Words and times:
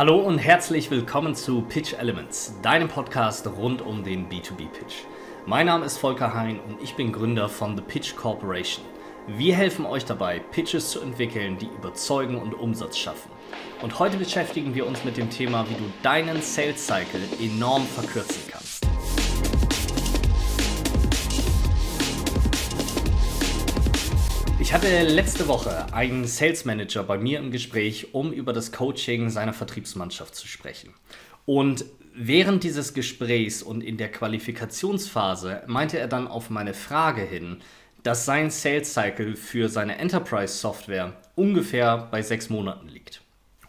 Hallo 0.00 0.18
und 0.18 0.38
herzlich 0.38 0.90
willkommen 0.90 1.34
zu 1.34 1.60
Pitch 1.60 1.92
Elements, 1.92 2.54
deinem 2.62 2.88
Podcast 2.88 3.46
rund 3.46 3.82
um 3.82 4.02
den 4.02 4.30
B2B-Pitch. 4.30 5.04
Mein 5.44 5.66
Name 5.66 5.84
ist 5.84 5.98
Volker 5.98 6.32
Hein 6.32 6.58
und 6.66 6.82
ich 6.82 6.94
bin 6.94 7.12
Gründer 7.12 7.50
von 7.50 7.76
The 7.76 7.82
Pitch 7.82 8.16
Corporation. 8.16 8.82
Wir 9.26 9.54
helfen 9.54 9.84
euch 9.84 10.06
dabei, 10.06 10.38
Pitches 10.38 10.88
zu 10.88 11.02
entwickeln, 11.02 11.58
die 11.58 11.66
überzeugen 11.66 12.36
und 12.40 12.54
Umsatz 12.54 12.96
schaffen. 12.96 13.30
Und 13.82 13.98
heute 13.98 14.16
beschäftigen 14.16 14.74
wir 14.74 14.86
uns 14.86 15.04
mit 15.04 15.18
dem 15.18 15.28
Thema, 15.28 15.68
wie 15.68 15.74
du 15.74 15.92
deinen 16.02 16.40
Sales 16.40 16.86
Cycle 16.86 17.20
enorm 17.38 17.84
verkürzen 17.84 18.40
kannst. 18.50 18.79
Ich 24.70 24.74
hatte 24.74 25.02
letzte 25.02 25.48
Woche 25.48 25.92
einen 25.92 26.24
Sales 26.28 26.64
Manager 26.64 27.02
bei 27.02 27.18
mir 27.18 27.40
im 27.40 27.50
Gespräch, 27.50 28.14
um 28.14 28.32
über 28.32 28.52
das 28.52 28.70
Coaching 28.70 29.28
seiner 29.28 29.52
Vertriebsmannschaft 29.52 30.36
zu 30.36 30.46
sprechen. 30.46 30.94
Und 31.44 31.84
während 32.14 32.62
dieses 32.62 32.94
Gesprächs 32.94 33.64
und 33.64 33.82
in 33.82 33.96
der 33.96 34.12
Qualifikationsphase 34.12 35.64
meinte 35.66 35.98
er 35.98 36.06
dann 36.06 36.28
auf 36.28 36.50
meine 36.50 36.72
Frage 36.72 37.22
hin, 37.22 37.56
dass 38.04 38.24
sein 38.24 38.52
Sales 38.52 38.94
Cycle 38.94 39.34
für 39.34 39.68
seine 39.68 39.98
Enterprise 39.98 40.54
Software 40.54 41.14
ungefähr 41.34 42.06
bei 42.12 42.22
sechs 42.22 42.48
Monaten 42.48 42.86
liegt. 42.86 43.22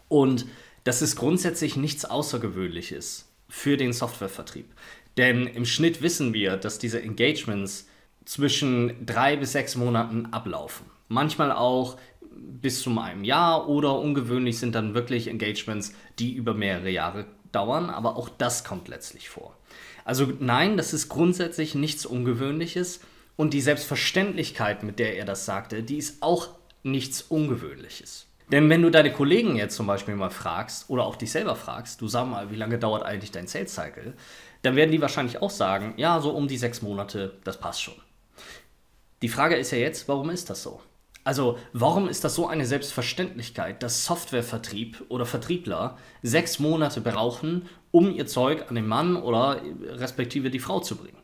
Und 0.06 0.46
das 0.84 1.02
ist 1.02 1.16
grundsätzlich 1.16 1.74
nichts 1.74 2.04
Außergewöhnliches 2.04 3.28
für 3.48 3.76
den 3.76 3.92
Softwarevertrieb. 3.92 4.70
Denn 5.16 5.48
im 5.48 5.64
Schnitt 5.64 6.00
wissen 6.00 6.32
wir, 6.32 6.56
dass 6.56 6.78
diese 6.78 7.02
Engagements 7.02 7.88
zwischen 8.24 9.04
drei 9.04 9.34
bis 9.34 9.50
sechs 9.50 9.74
Monaten 9.74 10.26
ablaufen. 10.26 10.91
Manchmal 11.12 11.52
auch 11.52 11.98
bis 12.34 12.82
zu 12.82 12.98
einem 12.98 13.24
Jahr 13.24 13.68
oder 13.68 13.98
ungewöhnlich 13.98 14.58
sind 14.58 14.74
dann 14.74 14.94
wirklich 14.94 15.28
Engagements, 15.28 15.94
die 16.18 16.32
über 16.32 16.54
mehrere 16.54 16.90
Jahre 16.90 17.26
dauern, 17.52 17.90
aber 17.90 18.16
auch 18.16 18.30
das 18.30 18.64
kommt 18.64 18.88
letztlich 18.88 19.28
vor. 19.28 19.56
Also 20.04 20.32
nein, 20.40 20.76
das 20.76 20.94
ist 20.94 21.08
grundsätzlich 21.08 21.74
nichts 21.74 22.06
Ungewöhnliches 22.06 23.00
und 23.36 23.52
die 23.52 23.60
Selbstverständlichkeit, 23.60 24.82
mit 24.82 24.98
der 24.98 25.16
er 25.16 25.24
das 25.26 25.44
sagte, 25.44 25.82
die 25.82 25.98
ist 25.98 26.22
auch 26.22 26.48
nichts 26.82 27.22
Ungewöhnliches. 27.22 28.26
Denn 28.50 28.68
wenn 28.70 28.82
du 28.82 28.90
deine 28.90 29.12
Kollegen 29.12 29.56
jetzt 29.56 29.76
zum 29.76 29.86
Beispiel 29.86 30.14
mal 30.14 30.30
fragst 30.30 30.90
oder 30.90 31.04
auch 31.04 31.16
dich 31.16 31.30
selber 31.30 31.56
fragst, 31.56 32.00
du 32.00 32.08
sag 32.08 32.26
mal, 32.26 32.50
wie 32.50 32.56
lange 32.56 32.78
dauert 32.78 33.02
eigentlich 33.02 33.30
dein 33.30 33.46
Sales 33.46 33.74
Cycle, 33.74 34.14
dann 34.62 34.76
werden 34.76 34.90
die 34.90 35.00
wahrscheinlich 35.00 35.40
auch 35.42 35.50
sagen, 35.50 35.94
ja, 35.98 36.20
so 36.20 36.30
um 36.30 36.48
die 36.48 36.58
sechs 36.58 36.82
Monate, 36.82 37.38
das 37.44 37.58
passt 37.58 37.82
schon. 37.82 37.94
Die 39.22 39.28
Frage 39.28 39.56
ist 39.56 39.70
ja 39.70 39.78
jetzt, 39.78 40.08
warum 40.08 40.30
ist 40.30 40.50
das 40.50 40.62
so? 40.62 40.80
Also, 41.24 41.58
warum 41.72 42.08
ist 42.08 42.24
das 42.24 42.34
so 42.34 42.48
eine 42.48 42.66
Selbstverständlichkeit, 42.66 43.82
dass 43.82 44.04
Softwarevertrieb 44.06 45.04
oder 45.08 45.24
Vertriebler 45.24 45.96
sechs 46.22 46.58
Monate 46.58 47.00
brauchen, 47.00 47.68
um 47.92 48.12
ihr 48.12 48.26
Zeug 48.26 48.68
an 48.68 48.74
den 48.74 48.88
Mann 48.88 49.16
oder 49.16 49.60
respektive 49.86 50.50
die 50.50 50.58
Frau 50.58 50.80
zu 50.80 50.96
bringen? 50.96 51.18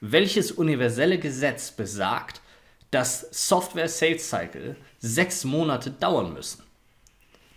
Welches 0.00 0.52
universelle 0.52 1.18
Gesetz 1.18 1.72
besagt, 1.72 2.40
dass 2.92 3.26
Software 3.32 3.88
Sales 3.88 4.30
Cycle 4.30 4.76
sechs 5.00 5.44
Monate 5.44 5.90
dauern 5.90 6.32
müssen? 6.32 6.62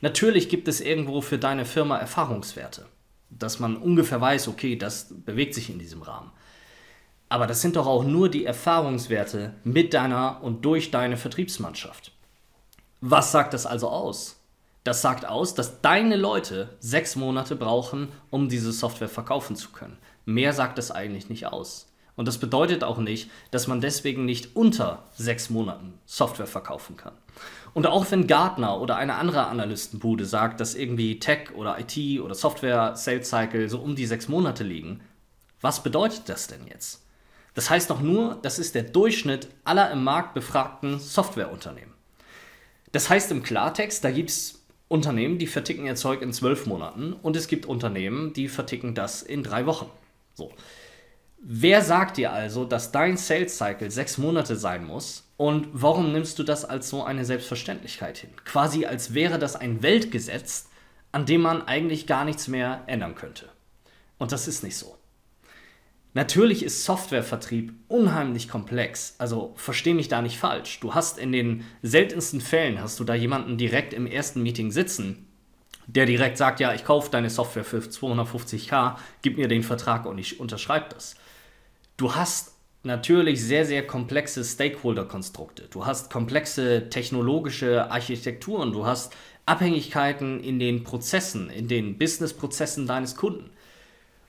Natürlich 0.01 0.49
gibt 0.49 0.67
es 0.67 0.81
irgendwo 0.81 1.21
für 1.21 1.37
deine 1.37 1.63
Firma 1.63 1.97
Erfahrungswerte, 1.97 2.87
dass 3.29 3.59
man 3.59 3.77
ungefähr 3.77 4.19
weiß, 4.19 4.47
okay, 4.47 4.75
das 4.75 5.07
bewegt 5.25 5.53
sich 5.53 5.69
in 5.69 5.79
diesem 5.79 6.01
Rahmen. 6.01 6.31
Aber 7.33 7.47
das 7.47 7.61
sind 7.61 7.77
doch 7.77 7.87
auch 7.87 8.03
nur 8.03 8.29
die 8.29 8.45
Erfahrungswerte 8.45 9.55
mit 9.63 9.95
deiner 9.95 10.43
und 10.43 10.63
durch 10.65 10.91
deine 10.91 11.17
Vertriebsmannschaft. 11.17 12.11
Was 13.01 13.31
sagt 13.31 13.55
das 13.55 13.65
also 13.65 13.89
aus? 13.89 14.39
Das 14.83 15.01
sagt 15.01 15.25
aus, 15.25 15.55
dass 15.55 15.81
deine 15.81 16.15
Leute 16.15 16.69
sechs 16.79 17.15
Monate 17.15 17.55
brauchen, 17.55 18.09
um 18.29 18.49
diese 18.49 18.71
Software 18.71 19.09
verkaufen 19.09 19.55
zu 19.55 19.71
können. 19.71 19.97
Mehr 20.25 20.53
sagt 20.53 20.77
das 20.77 20.91
eigentlich 20.91 21.27
nicht 21.27 21.47
aus. 21.47 21.87
Und 22.15 22.27
das 22.27 22.37
bedeutet 22.37 22.83
auch 22.83 22.99
nicht, 22.99 23.31
dass 23.49 23.65
man 23.65 23.81
deswegen 23.81 24.25
nicht 24.25 24.55
unter 24.55 25.01
sechs 25.15 25.49
Monaten 25.49 25.95
Software 26.05 26.45
verkaufen 26.45 26.97
kann. 26.97 27.13
Und 27.73 27.87
auch 27.87 28.05
wenn 28.11 28.27
Gartner 28.27 28.79
oder 28.79 28.97
eine 28.97 29.15
andere 29.15 29.47
Analystenbude 29.47 30.27
sagt, 30.27 30.59
dass 30.59 30.75
irgendwie 30.75 31.17
Tech 31.17 31.55
oder 31.55 31.79
IT 31.79 32.21
oder 32.21 32.35
Software 32.35 32.95
Sales 32.95 33.27
Cycle 33.27 33.69
so 33.69 33.79
um 33.79 33.95
die 33.95 34.05
sechs 34.05 34.27
Monate 34.27 34.63
liegen, 34.63 35.01
was 35.61 35.81
bedeutet 35.81 36.29
das 36.29 36.45
denn 36.45 36.67
jetzt? 36.67 37.02
Das 37.53 37.69
heißt 37.69 37.89
doch 37.89 38.01
nur, 38.01 38.39
das 38.41 38.59
ist 38.59 38.75
der 38.75 38.83
Durchschnitt 38.83 39.47
aller 39.63 39.91
im 39.91 40.03
Markt 40.03 40.33
befragten 40.33 40.99
Softwareunternehmen. 40.99 41.93
Das 42.91 43.09
heißt 43.09 43.31
im 43.31 43.43
Klartext, 43.43 44.03
da 44.03 44.11
gibt 44.11 44.29
es 44.29 44.63
Unternehmen, 44.87 45.39
die 45.39 45.47
verticken 45.47 45.85
ihr 45.85 45.95
Zeug 45.95 46.21
in 46.21 46.33
zwölf 46.33 46.65
Monaten 46.65 47.13
und 47.13 47.35
es 47.35 47.47
gibt 47.47 47.65
Unternehmen, 47.65 48.33
die 48.33 48.47
verticken 48.47 48.93
das 48.93 49.23
in 49.23 49.43
drei 49.43 49.65
Wochen. 49.65 49.89
So. 50.33 50.51
Wer 51.39 51.81
sagt 51.81 52.17
dir 52.17 52.31
also, 52.31 52.63
dass 52.63 52.91
dein 52.91 53.17
Sales 53.17 53.57
Cycle 53.57 53.91
sechs 53.91 54.17
Monate 54.17 54.55
sein 54.55 54.85
muss 54.85 55.27
und 55.35 55.67
warum 55.73 56.11
nimmst 56.13 56.39
du 56.39 56.43
das 56.43 56.63
als 56.63 56.89
so 56.89 57.03
eine 57.03 57.25
Selbstverständlichkeit 57.25 58.17
hin? 58.17 58.29
Quasi 58.45 58.85
als 58.85 59.13
wäre 59.13 59.39
das 59.39 59.55
ein 59.55 59.83
Weltgesetz, 59.83 60.69
an 61.11 61.25
dem 61.25 61.41
man 61.41 61.67
eigentlich 61.67 62.07
gar 62.07 62.23
nichts 62.23 62.47
mehr 62.47 62.83
ändern 62.87 63.15
könnte. 63.15 63.49
Und 64.19 64.31
das 64.31 64.47
ist 64.47 64.63
nicht 64.63 64.77
so. 64.77 64.95
Natürlich 66.15 66.63
ist 66.63 66.85
Softwarevertrieb 66.85 67.73
unheimlich 67.87 68.47
komplex. 68.47 69.15
Also 69.17 69.53
versteh 69.55 69.93
mich 69.93 70.09
da 70.09 70.21
nicht 70.21 70.37
falsch. 70.37 70.79
Du 70.79 70.93
hast 70.93 71.17
in 71.17 71.31
den 71.31 71.65
seltensten 71.81 72.39
Fällen 72.39 72.79
hast 72.79 72.99
du 72.99 73.03
da 73.03 73.15
jemanden 73.15 73.57
direkt 73.57 73.93
im 73.93 74.05
ersten 74.05 74.43
Meeting 74.43 74.71
sitzen, 74.71 75.27
der 75.87 76.05
direkt 76.05 76.37
sagt, 76.37 76.59
ja, 76.59 76.73
ich 76.73 76.85
kaufe 76.85 77.09
deine 77.09 77.31
Software 77.31 77.63
für 77.63 77.79
250k, 77.79 78.95
gib 79.23 79.37
mir 79.37 79.47
den 79.47 79.63
Vertrag 79.63 80.05
und 80.05 80.19
ich 80.19 80.39
unterschreibe 80.39 80.85
das. 80.93 81.15
Du 81.97 82.15
hast 82.15 82.53
natürlich 82.83 83.43
sehr, 83.43 83.65
sehr 83.65 83.85
komplexe 83.87 84.43
Stakeholder-Konstrukte. 84.43 85.67
Du 85.71 85.85
hast 85.85 86.11
komplexe 86.11 86.89
technologische 86.89 87.89
Architekturen. 87.89 88.71
Du 88.71 88.85
hast 88.85 89.13
Abhängigkeiten 89.45 90.43
in 90.43 90.59
den 90.59 90.83
Prozessen, 90.83 91.49
in 91.49 91.67
den 91.67 91.97
Business-Prozessen 91.97 92.85
deines 92.85 93.15
Kunden. 93.15 93.49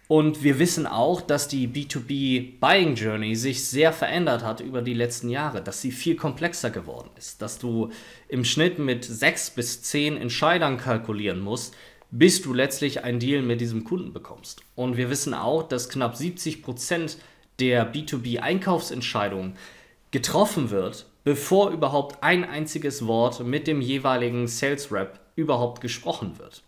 Und 0.06 0.42
wir 0.42 0.59
wissen 0.59 0.87
auch, 0.87 1.22
dass 1.22 1.48
die 1.48 1.66
B2B 1.66 2.59
Buying 2.60 2.94
Journey 2.94 3.37
sich 3.37 3.65
sehr 3.65 3.92
verändert 3.92 4.44
hat 4.44 4.60
über 4.60 4.82
die 4.82 4.92
letzten 4.92 5.31
Jahre, 5.31 5.62
dass 5.62 5.81
sie 5.81 5.92
viel 5.92 6.15
komplexer 6.15 6.70
geworden 6.70 7.09
ist, 7.16 7.41
dass 7.41 7.59
du 7.59 7.91
im 8.28 8.44
Schnitt 8.44 8.78
mit 8.78 9.04
sechs 9.04 9.48
bis 9.48 9.82
zehn 9.82 10.19
Entscheidern 10.19 10.76
kalkulieren 10.76 11.41
musst, 11.41 11.75
bis 12.10 12.42
du 12.42 12.53
letztlich 12.53 13.03
einen 13.03 13.19
Deal 13.19 13.42
mit 13.42 13.62
diesem 13.62 13.84
Kunden 13.84 14.12
bekommst. 14.12 14.60
Und 14.75 14.98
wir 14.98 15.09
wissen 15.09 15.32
auch, 15.32 15.62
dass 15.62 15.88
knapp 15.88 16.16
70 16.16 16.62
Prozent 16.62 17.16
der 17.59 17.91
B2B 17.92 18.41
Einkaufsentscheidungen 18.41 19.56
getroffen 20.10 20.71
wird, 20.71 21.06
bevor 21.25 21.71
überhaupt 21.71 22.22
ein 22.22 22.44
einziges 22.44 23.06
Wort 23.06 23.44
mit 23.44 23.66
dem 23.66 23.81
jeweiligen 23.81 24.48
Sales 24.48 24.92
Rep 24.92 25.19
überhaupt 25.34 25.81
gesprochen 25.81 26.38
wird. 26.38 26.62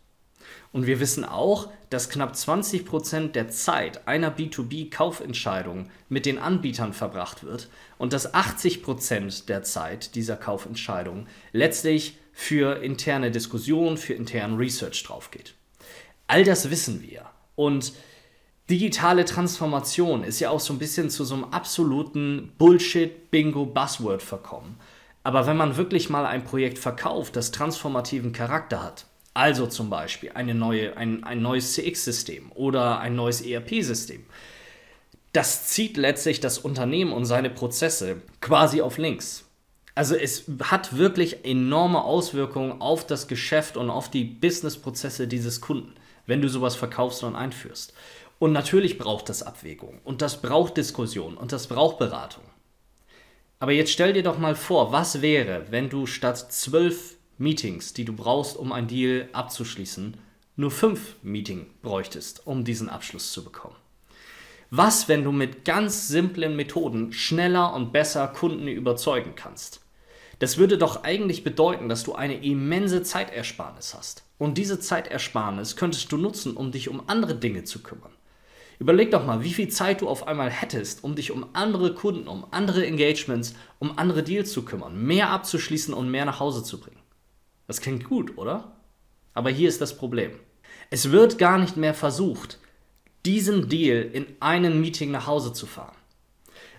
Und 0.77 0.87
wir 0.87 1.01
wissen 1.01 1.25
auch, 1.25 1.71
dass 1.89 2.11
knapp 2.11 2.35
20% 2.35 3.29
der 3.29 3.49
Zeit 3.49 4.07
einer 4.07 4.31
B2B-Kaufentscheidung 4.31 5.89
mit 6.11 6.27
den 6.27 6.39
Anbietern 6.39 6.93
verbracht 6.93 7.45
wird 7.45 7.71
und 7.97 8.13
dass 8.13 8.35
80% 8.35 9.47
der 9.47 9.63
Zeit 9.63 10.15
dieser 10.15 10.37
Kaufentscheidung 10.37 11.29
letztlich 11.53 12.19
für 12.31 12.83
interne 12.83 13.31
Diskussionen, 13.31 13.97
für 13.97 14.13
internen 14.13 14.59
Research 14.59 15.03
draufgeht. 15.03 15.55
All 16.27 16.45
das 16.45 16.69
wissen 16.69 17.01
wir. 17.01 17.23
Und 17.55 17.95
digitale 18.69 19.25
Transformation 19.25 20.25
ist 20.25 20.41
ja 20.41 20.51
auch 20.51 20.61
so 20.61 20.75
ein 20.75 20.79
bisschen 20.79 21.09
zu 21.09 21.25
so 21.25 21.37
einem 21.37 21.45
absoluten 21.45 22.53
Bullshit-Bingo-Buzzword 22.59 24.21
verkommen. 24.21 24.77
Aber 25.25 25.47
wenn 25.47 25.57
man 25.57 25.79
wirklich 25.79 26.11
mal 26.11 26.27
ein 26.27 26.45
Projekt 26.45 26.79
verkauft, 26.79 27.35
das 27.35 27.51
transformativen 27.51 28.33
Charakter 28.33 28.83
hat, 28.83 29.07
also 29.37 29.67
zum 29.67 29.91
Beispiel 29.91 30.33
eine 30.35 30.55
neue, 30.55 30.97
ein, 30.97 31.23
ein 31.25 31.43
neues 31.43 31.75
CX-System 31.75 32.51
oder 32.55 33.01
ein 33.01 33.15
neues 33.15 33.43
ERP-System. 33.43 34.25
Das 35.33 35.67
zieht 35.67 35.99
letztlich 35.99 36.41
das 36.41 36.59
Unternehmen 36.59 37.13
und 37.13 37.27
seine 37.27 37.51
Prozesse 37.51 38.23
quasi 38.41 38.81
auf 38.81 38.97
links. 38.97 39.45
Also 39.95 40.15
es 40.15 40.45
hat 40.63 40.97
wirklich 40.97 41.45
enorme 41.45 42.03
Auswirkungen 42.03 42.81
auf 42.81 43.07
das 43.07 43.29
Geschäft 43.29 43.77
und 43.77 43.91
auf 43.91 44.11
die 44.11 44.25
Business-Prozesse 44.25 45.29
dieses 45.29 45.61
Kunden, 45.61 45.95
wenn 46.27 46.41
du 46.41 46.49
sowas 46.49 46.75
verkaufst 46.75 47.23
und 47.23 47.37
einführst. 47.37 47.93
Und 48.39 48.53
natürlich 48.53 48.99
braucht 48.99 49.29
das 49.29 49.43
Abwägung 49.43 50.01
und 50.05 50.23
das 50.23 50.41
braucht 50.41 50.77
Diskussion 50.77 51.37
und 51.37 51.53
das 51.53 51.67
braucht 51.67 51.99
Beratung. 51.99 52.45
Aber 53.59 53.73
jetzt 53.73 53.91
stell 53.91 54.13
dir 54.13 54.23
doch 54.23 54.39
mal 54.39 54.55
vor, 54.55 54.93
was 54.93 55.23
wäre, 55.23 55.67
wenn 55.71 55.89
du 55.89 56.07
statt 56.07 56.53
zwölf 56.53 57.16
Meetings, 57.39 57.93
die 57.93 58.05
du 58.05 58.13
brauchst, 58.13 58.57
um 58.57 58.73
ein 58.73 58.87
Deal 58.87 59.29
abzuschließen, 59.33 60.17
nur 60.57 60.71
fünf 60.71 61.17
Meetings 61.23 61.67
bräuchtest, 61.83 62.47
um 62.47 62.65
diesen 62.65 62.89
Abschluss 62.89 63.33
zu 63.33 63.45
bekommen. 63.45 63.77
Was, 64.71 65.09
wenn 65.09 65.23
du 65.23 65.33
mit 65.33 65.65
ganz 65.65 66.09
simplen 66.09 66.57
Methoden 66.57 67.13
schneller 67.13 67.75
und 67.75 67.93
besser 67.93 68.27
Kunden 68.29 68.67
überzeugen 68.67 69.35
kannst? 69.37 69.81
Das 70.39 70.59
würde 70.59 70.77
doch 70.77 71.05
eigentlich 71.05 71.45
bedeuten, 71.45 71.89
dass 71.89 72.03
du 72.03 72.15
eine 72.15 72.43
immense 72.43 73.03
Zeitersparnis 73.03 73.95
hast. 73.95 74.25
Und 74.39 74.59
diese 74.59 74.81
Zeitersparnis 74.81 75.77
könntest 75.77 76.11
du 76.13 76.17
nutzen, 76.17 76.57
um 76.57 76.73
dich 76.73 76.89
um 76.89 77.09
andere 77.09 77.35
Dinge 77.35 77.65
zu 77.65 77.83
kümmern. 77.83 78.13
Überleg 78.79 79.11
doch 79.11 79.25
mal, 79.25 79.43
wie 79.43 79.55
viel 79.55 79.69
Zeit 79.69 80.03
du 80.03 80.09
auf 80.09 80.29
einmal 80.29 80.51
hättest, 80.51 81.05
um 81.05 81.15
dich 81.15 81.31
um 81.31 81.47
andere 81.55 81.95
Kunden, 81.95 82.29
um 82.29 82.47
andere 82.51 82.87
Engagements, 82.87 83.55
um 83.79 83.99
andere 83.99 84.23
Deals 84.23 84.53
zu 84.53 84.65
kümmern, 84.65 85.03
mehr 85.07 85.31
abzuschließen 85.31 85.95
und 85.95 86.11
mehr 86.11 86.27
nach 86.27 86.41
Hause 86.41 86.63
zu 86.63 86.81
bringen. 86.81 87.01
Das 87.67 87.81
klingt 87.81 88.05
gut, 88.05 88.37
oder? 88.39 88.73
Aber 89.35 89.51
hier 89.51 89.69
ist 89.69 89.81
das 89.81 89.97
Problem. 89.97 90.33
Es 90.91 91.11
wird 91.11 91.39
gar 91.39 91.59
nicht 91.59 91.77
mehr 91.77 91.95
versucht, 91.95 92.59
diesen 93.25 93.69
Deal 93.69 94.09
in 94.13 94.27
einem 94.41 94.81
Meeting 94.81 95.11
nach 95.11 95.27
Hause 95.27 95.53
zu 95.53 95.67
fahren. 95.67 95.97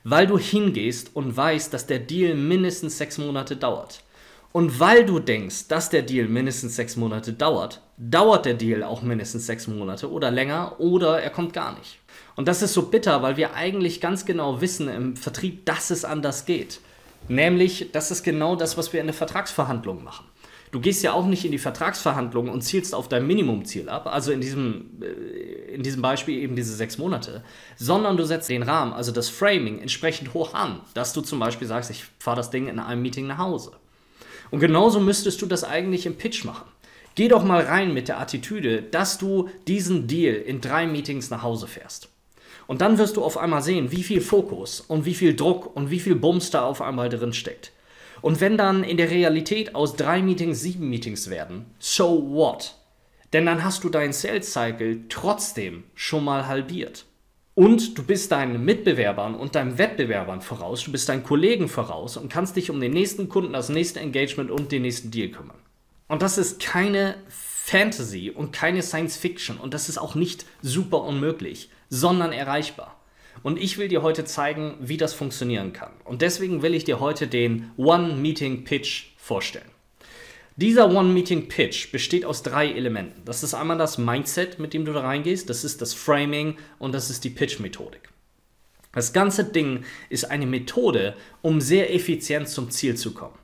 Weil 0.04 0.28
du 0.28 0.39
hingehst 0.39 1.16
und 1.16 1.36
weißt, 1.36 1.74
dass 1.74 1.88
der 1.88 2.00
Deal 2.00 2.36
mindestens 2.36 2.98
sechs 2.98 3.18
Monate 3.18 3.57
dauert. 3.57 4.04
Und 4.54 4.80
weil 4.80 5.06
du 5.06 5.19
denkst, 5.19 5.68
dass 5.68 5.89
der 5.89 6.04
Deal 6.04 6.28
mindestens 6.28 6.78
sechs 6.78 6.95
Monate 6.95 7.34
dauert, 7.34 7.81
dauert 7.98 8.45
der 8.45 8.54
Deal 8.54 8.84
auch 8.84 9.01
mindestens 9.01 9.45
sechs 9.45 9.68
Monate 9.68 10.10
oder 10.10 10.31
länger 10.31 10.80
oder 10.80 11.22
er 11.22 11.30
kommt 11.30 11.54
gar 11.54 11.78
nicht. 11.78 12.00
Und 12.36 12.48
das 12.48 12.62
ist 12.62 12.74
so 12.74 12.84
bitter, 12.84 13.22
weil 13.22 13.36
wir 13.36 13.56
eigentlich 13.56 14.00
ganz 14.00 14.25
genau 14.25 14.62
wissen 14.62 14.88
im 14.88 15.16
Vertrieb, 15.18 15.66
dass 15.66 15.89
es 15.89 16.06
anders 16.06 16.45
geht. 16.45 16.80
Nämlich, 17.28 17.89
das 17.92 18.10
ist 18.10 18.24
genau 18.24 18.56
das, 18.56 18.78
was 18.78 18.94
wir 18.94 19.01
in 19.01 19.07
der 19.07 19.13
Vertragsverhandlung 19.13 20.04
machen. 20.04 20.25
Du 20.72 20.81
gehst 20.81 21.02
ja 21.02 21.14
auch 21.14 21.25
nicht 21.25 21.46
in 21.46 21.52
die 21.52 21.58
Vertragsverhandlungen 21.58 22.52
und 22.52 22.62
zielst 22.62 22.94
auf 22.94 23.08
dein 23.08 23.25
Minimumziel 23.25 23.88
ab, 23.88 24.08
also 24.08 24.31
in 24.31 24.42
diesem, 24.42 25.02
äh, 25.02 25.74
in 25.74 25.84
diesem 25.84 26.02
Beispiel 26.02 26.38
eben 26.40 26.56
diese 26.56 26.75
sechs 26.75 26.98
Monate, 26.98 27.44
sondern 27.78 28.18
du 28.18 28.25
setzt 28.25 28.50
den 28.50 28.64
Rahmen, 28.64 28.94
also 28.94 29.12
das 29.12 29.30
Framing, 29.30 29.80
entsprechend 29.80 30.34
hoch 30.34 30.54
an, 30.54 30.81
dass 30.94 31.14
du 31.14 31.22
zum 31.22 31.40
Beispiel 31.40 31.68
sagst, 31.68 31.90
ich 31.90 32.06
fahre 32.19 32.38
das 32.38 32.50
Ding 32.50 32.68
in 32.68 32.80
einem 32.80 33.02
Meeting 33.02 33.28
nach 33.28 33.38
Hause. 33.38 33.72
Und 34.52 34.60
genauso 34.60 35.00
müsstest 35.00 35.42
du 35.42 35.46
das 35.46 35.64
eigentlich 35.64 36.06
im 36.06 36.16
Pitch 36.16 36.44
machen. 36.44 36.66
Geh 37.16 37.30
doch 37.30 37.44
mal 37.44 37.63
rein 37.63 37.94
mit 37.94 38.10
der 38.10 38.20
Attitüde, 38.20 38.81
dass 38.81 39.18
du 39.18 39.50
diesen 39.68 40.08
Deal 40.08 40.36
in 40.36 40.62
drei 40.62 40.86
Meetings 40.86 41.30
nach 41.30 41.42
Hause 41.42 41.68
fährst. 41.68 42.10
Und 42.68 42.81
dann 42.81 42.98
wirst 42.98 43.18
du 43.18 43.24
auf 43.24 43.38
einmal 43.38 43.62
sehen, 43.62 43.92
wie 43.92 44.04
viel 44.04 44.22
Fokus 44.22 44.81
und 44.81 45.06
wie 45.06 45.13
viel 45.13 45.36
Druck 45.36 45.75
und 45.75 45.90
wie 45.90 46.00
viel 46.00 46.16
Bums 46.16 46.52
da 46.52 46.66
auf 46.66 46.81
einmal 46.81 47.10
drin 47.10 47.34
steckt. 47.34 47.72
Und 48.22 48.42
wenn 48.42 48.58
dann 48.58 48.84
in 48.84 48.98
der 48.98 49.12
Realität 49.12 49.75
aus 49.75 49.96
drei 49.96 50.22
Meetings 50.22 50.62
sieben 50.62 50.90
Meetings 50.90 51.30
werden, 51.30 51.66
so 51.80 52.30
what? 52.31 52.75
Denn 53.34 53.46
dann 53.46 53.64
hast 53.64 53.84
du 53.84 53.90
deinen 53.90 54.14
Sales 54.14 54.54
Cycle 54.54 55.02
trotzdem 55.10 55.84
schon 55.96 56.24
mal 56.24 56.48
halbiert. 56.48 57.06
Und 57.56 57.98
du 57.98 58.04
bist 58.04 58.31
deinen 58.31 58.64
Mitbewerbern 58.64 59.34
und 59.34 59.56
deinen 59.56 59.80
Wettbewerbern 59.80 60.42
voraus, 60.42 60.84
du 60.84 60.92
bist 60.92 61.10
deinen 61.10 61.24
Kollegen 61.24 61.68
voraus 61.68 62.16
und 62.16 62.31
kannst 62.31 62.56
dich 62.56 62.69
um 62.69 62.80
den 62.80 62.94
nächsten 62.94 63.30
Kunden, 63.30 63.54
das 63.54 63.69
nächste 63.69 64.00
Engagement 64.00 64.52
und 64.52 64.72
den 64.72 64.84
nächsten 64.84 65.10
Deal 65.10 65.30
kümmern. 65.30 65.58
Und 66.08 66.22
das 66.22 66.38
ist 66.38 66.60
keine 66.60 67.16
Fantasy 67.28 68.30
und 68.30 68.54
keine 68.54 68.84
Science 68.84 69.18
Fiction 69.18 69.58
und 69.58 69.74
das 69.74 69.90
ist 69.90 69.98
auch 69.98 70.13
nicht 70.13 70.46
super 70.62 71.02
unmöglich, 71.02 71.70
sondern 71.90 72.31
erreichbar. 72.31 72.97
Und 73.48 73.58
ich 73.62 73.78
will 73.78 73.88
dir 73.88 74.02
heute 74.02 74.26
zeigen, 74.26 74.76
wie 74.82 74.98
das 74.98 75.14
funktionieren 75.14 75.72
kann. 75.72 75.94
Und 76.04 76.22
deswegen 76.22 76.64
will 76.64 76.74
ich 76.74 76.84
dir 76.84 77.00
heute 77.00 77.28
den 77.28 77.72
One-Meeting-Pitch 77.78 79.12
vorstellen. 79.16 79.72
Dieser 80.58 80.94
One-Meeting-Pitch 80.94 81.94
besteht 81.94 82.26
aus 82.26 82.44
drei 82.44 82.70
Elementen. 82.70 83.22
Das 83.24 83.44
ist 83.44 83.54
einmal 83.54 83.78
das 83.78 83.98
Mindset, 83.98 84.60
mit 84.60 84.74
dem 84.74 84.84
du 84.84 84.92
da 84.92 85.00
reingehst, 85.00 85.50
das 85.50 85.64
ist 85.64 85.82
das 85.82 85.94
Framing 85.94 86.58
und 86.78 86.92
das 86.92 87.10
ist 87.10 87.24
die 87.24 87.30
Pitch-Methodik. 87.30 88.10
Das 88.92 89.14
ganze 89.14 89.46
Ding 89.46 89.86
ist 90.10 90.30
eine 90.30 90.46
Methode, 90.46 91.16
um 91.42 91.62
sehr 91.62 91.96
effizient 91.96 92.50
zum 92.50 92.70
Ziel 92.70 92.98
zu 92.98 93.14
kommen. 93.14 93.40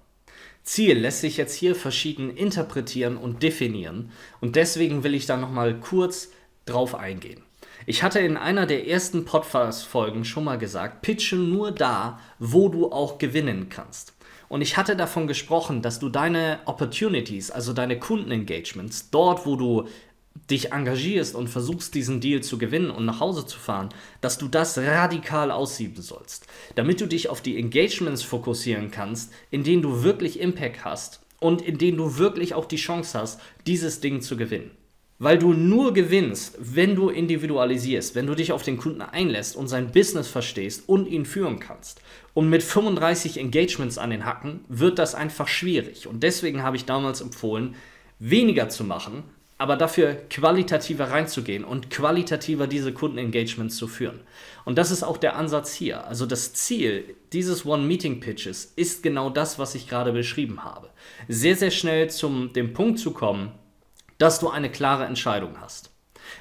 Ziel 0.64 1.00
lässt 1.00 1.22
sich 1.22 1.38
jetzt 1.38 1.56
hier 1.56 1.76
verschieden 1.76 2.36
interpretieren 2.36 3.16
und 3.16 3.42
definieren 3.42 4.12
und 4.42 4.58
deswegen 4.58 5.06
will 5.06 5.16
ich 5.16 5.28
da 5.28 5.38
nochmal 5.38 5.80
kurz 5.80 6.30
drauf 6.66 6.94
eingehen. 6.94 7.42
Ich 7.86 8.02
hatte 8.02 8.20
in 8.20 8.38
einer 8.38 8.66
der 8.66 8.88
ersten 8.88 9.26
Podcast-Folgen 9.26 10.24
schon 10.24 10.46
mal 10.46 10.58
gesagt, 10.58 11.02
pitche 11.02 11.36
nur 11.36 11.72
da, 11.72 12.18
wo 12.40 12.70
du 12.70 12.92
auch 12.92 13.18
gewinnen 13.18 13.68
kannst. 13.68 14.14
Und 14.48 14.62
ich 14.62 14.78
hatte 14.78 14.96
davon 14.96 15.28
gesprochen, 15.28 15.82
dass 15.82 16.00
du 16.00 16.08
deine 16.08 16.60
Opportunities, 16.66 17.52
also 17.52 17.74
deine 17.74 18.00
Kundenengagements, 18.00 19.10
dort, 19.10 19.46
wo 19.46 19.58
du 19.58 19.88
dich 20.50 20.72
engagierst 20.72 21.36
und 21.36 21.50
versuchst, 21.50 21.94
diesen 21.94 22.22
Deal 22.22 22.42
zu 22.42 22.58
gewinnen 22.58 22.90
und 22.90 23.06
nach 23.06 23.20
Hause 23.20 23.46
zu 23.46 23.60
fahren, 23.60 23.90
dass 24.22 24.38
du 24.38 24.48
das 24.48 24.78
radikal 24.78 25.52
aussieben 25.52 26.02
sollst, 26.02 26.48
damit 26.76 27.02
du 27.02 27.06
dich 27.06 27.30
auf 27.30 27.42
die 27.42 27.58
Engagements 27.58 28.24
fokussieren 28.24 28.92
kannst, 28.92 29.34
in 29.52 29.64
denen 29.64 29.82
du 29.82 30.04
wirklich 30.04 30.40
Impact 30.40 30.86
hast 30.86 31.22
und 31.40 31.62
in 31.62 31.78
denen 31.78 31.98
du 31.98 32.18
wirklich 32.18 32.54
auch 32.54 32.66
die 32.66 32.78
Chance 32.78 33.20
hast, 33.20 33.42
dieses 33.68 34.00
Ding 34.00 34.22
zu 34.22 34.38
gewinnen. 34.38 34.72
Weil 35.24 35.38
du 35.38 35.54
nur 35.54 35.94
gewinnst, 35.94 36.58
wenn 36.60 36.96
du 36.96 37.08
individualisierst, 37.08 38.14
wenn 38.14 38.28
du 38.28 38.36
dich 38.36 38.52
auf 38.52 38.62
den 38.62 38.76
Kunden 38.76 39.02
einlässt 39.02 39.56
und 39.56 39.70
sein 39.70 39.94
Business 39.94 40.28
verstehst 40.28 40.84
und 40.90 41.08
ihn 41.08 41.26
führen 41.26 41.62
kannst. 41.62 42.02
Und 42.34 42.50
mit 42.50 42.62
35 42.62 43.38
Engagements 43.38 43.98
an 43.98 44.10
den 44.10 44.26
Hacken 44.26 44.66
wird 44.68 45.00
das 45.00 45.16
einfach 45.16 45.48
schwierig. 45.48 46.08
Und 46.08 46.24
deswegen 46.24 46.62
habe 46.62 46.76
ich 46.76 46.84
damals 46.84 47.22
empfohlen, 47.22 47.76
weniger 48.20 48.68
zu 48.68 48.84
machen, 48.84 49.24
aber 49.58 49.78
dafür 49.78 50.16
qualitativer 50.30 51.10
reinzugehen 51.10 51.64
und 51.64 51.90
qualitativer 51.90 52.68
diese 52.68 52.92
Kundenengagements 52.92 53.78
zu 53.78 53.88
führen. 53.88 54.20
Und 54.66 54.78
das 54.78 54.92
ist 54.92 55.04
auch 55.04 55.16
der 55.16 55.38
Ansatz 55.38 55.74
hier. 55.74 56.06
Also 56.06 56.26
das 56.26 56.54
Ziel 56.54 57.16
dieses 57.32 57.66
One-Meeting-Pitches 57.66 58.74
ist 58.76 59.04
genau 59.04 59.30
das, 59.30 59.58
was 59.58 59.74
ich 59.74 59.88
gerade 59.88 60.12
beschrieben 60.12 60.66
habe. 60.66 60.90
Sehr, 61.30 61.56
sehr 61.56 61.72
schnell 61.72 62.10
zum 62.10 62.52
dem 62.52 62.74
Punkt 62.74 63.00
zu 63.00 63.12
kommen, 63.12 63.54
dass 64.24 64.40
du 64.40 64.50
eine 64.50 64.72
klare 64.72 65.04
Entscheidung 65.04 65.60
hast. 65.60 65.92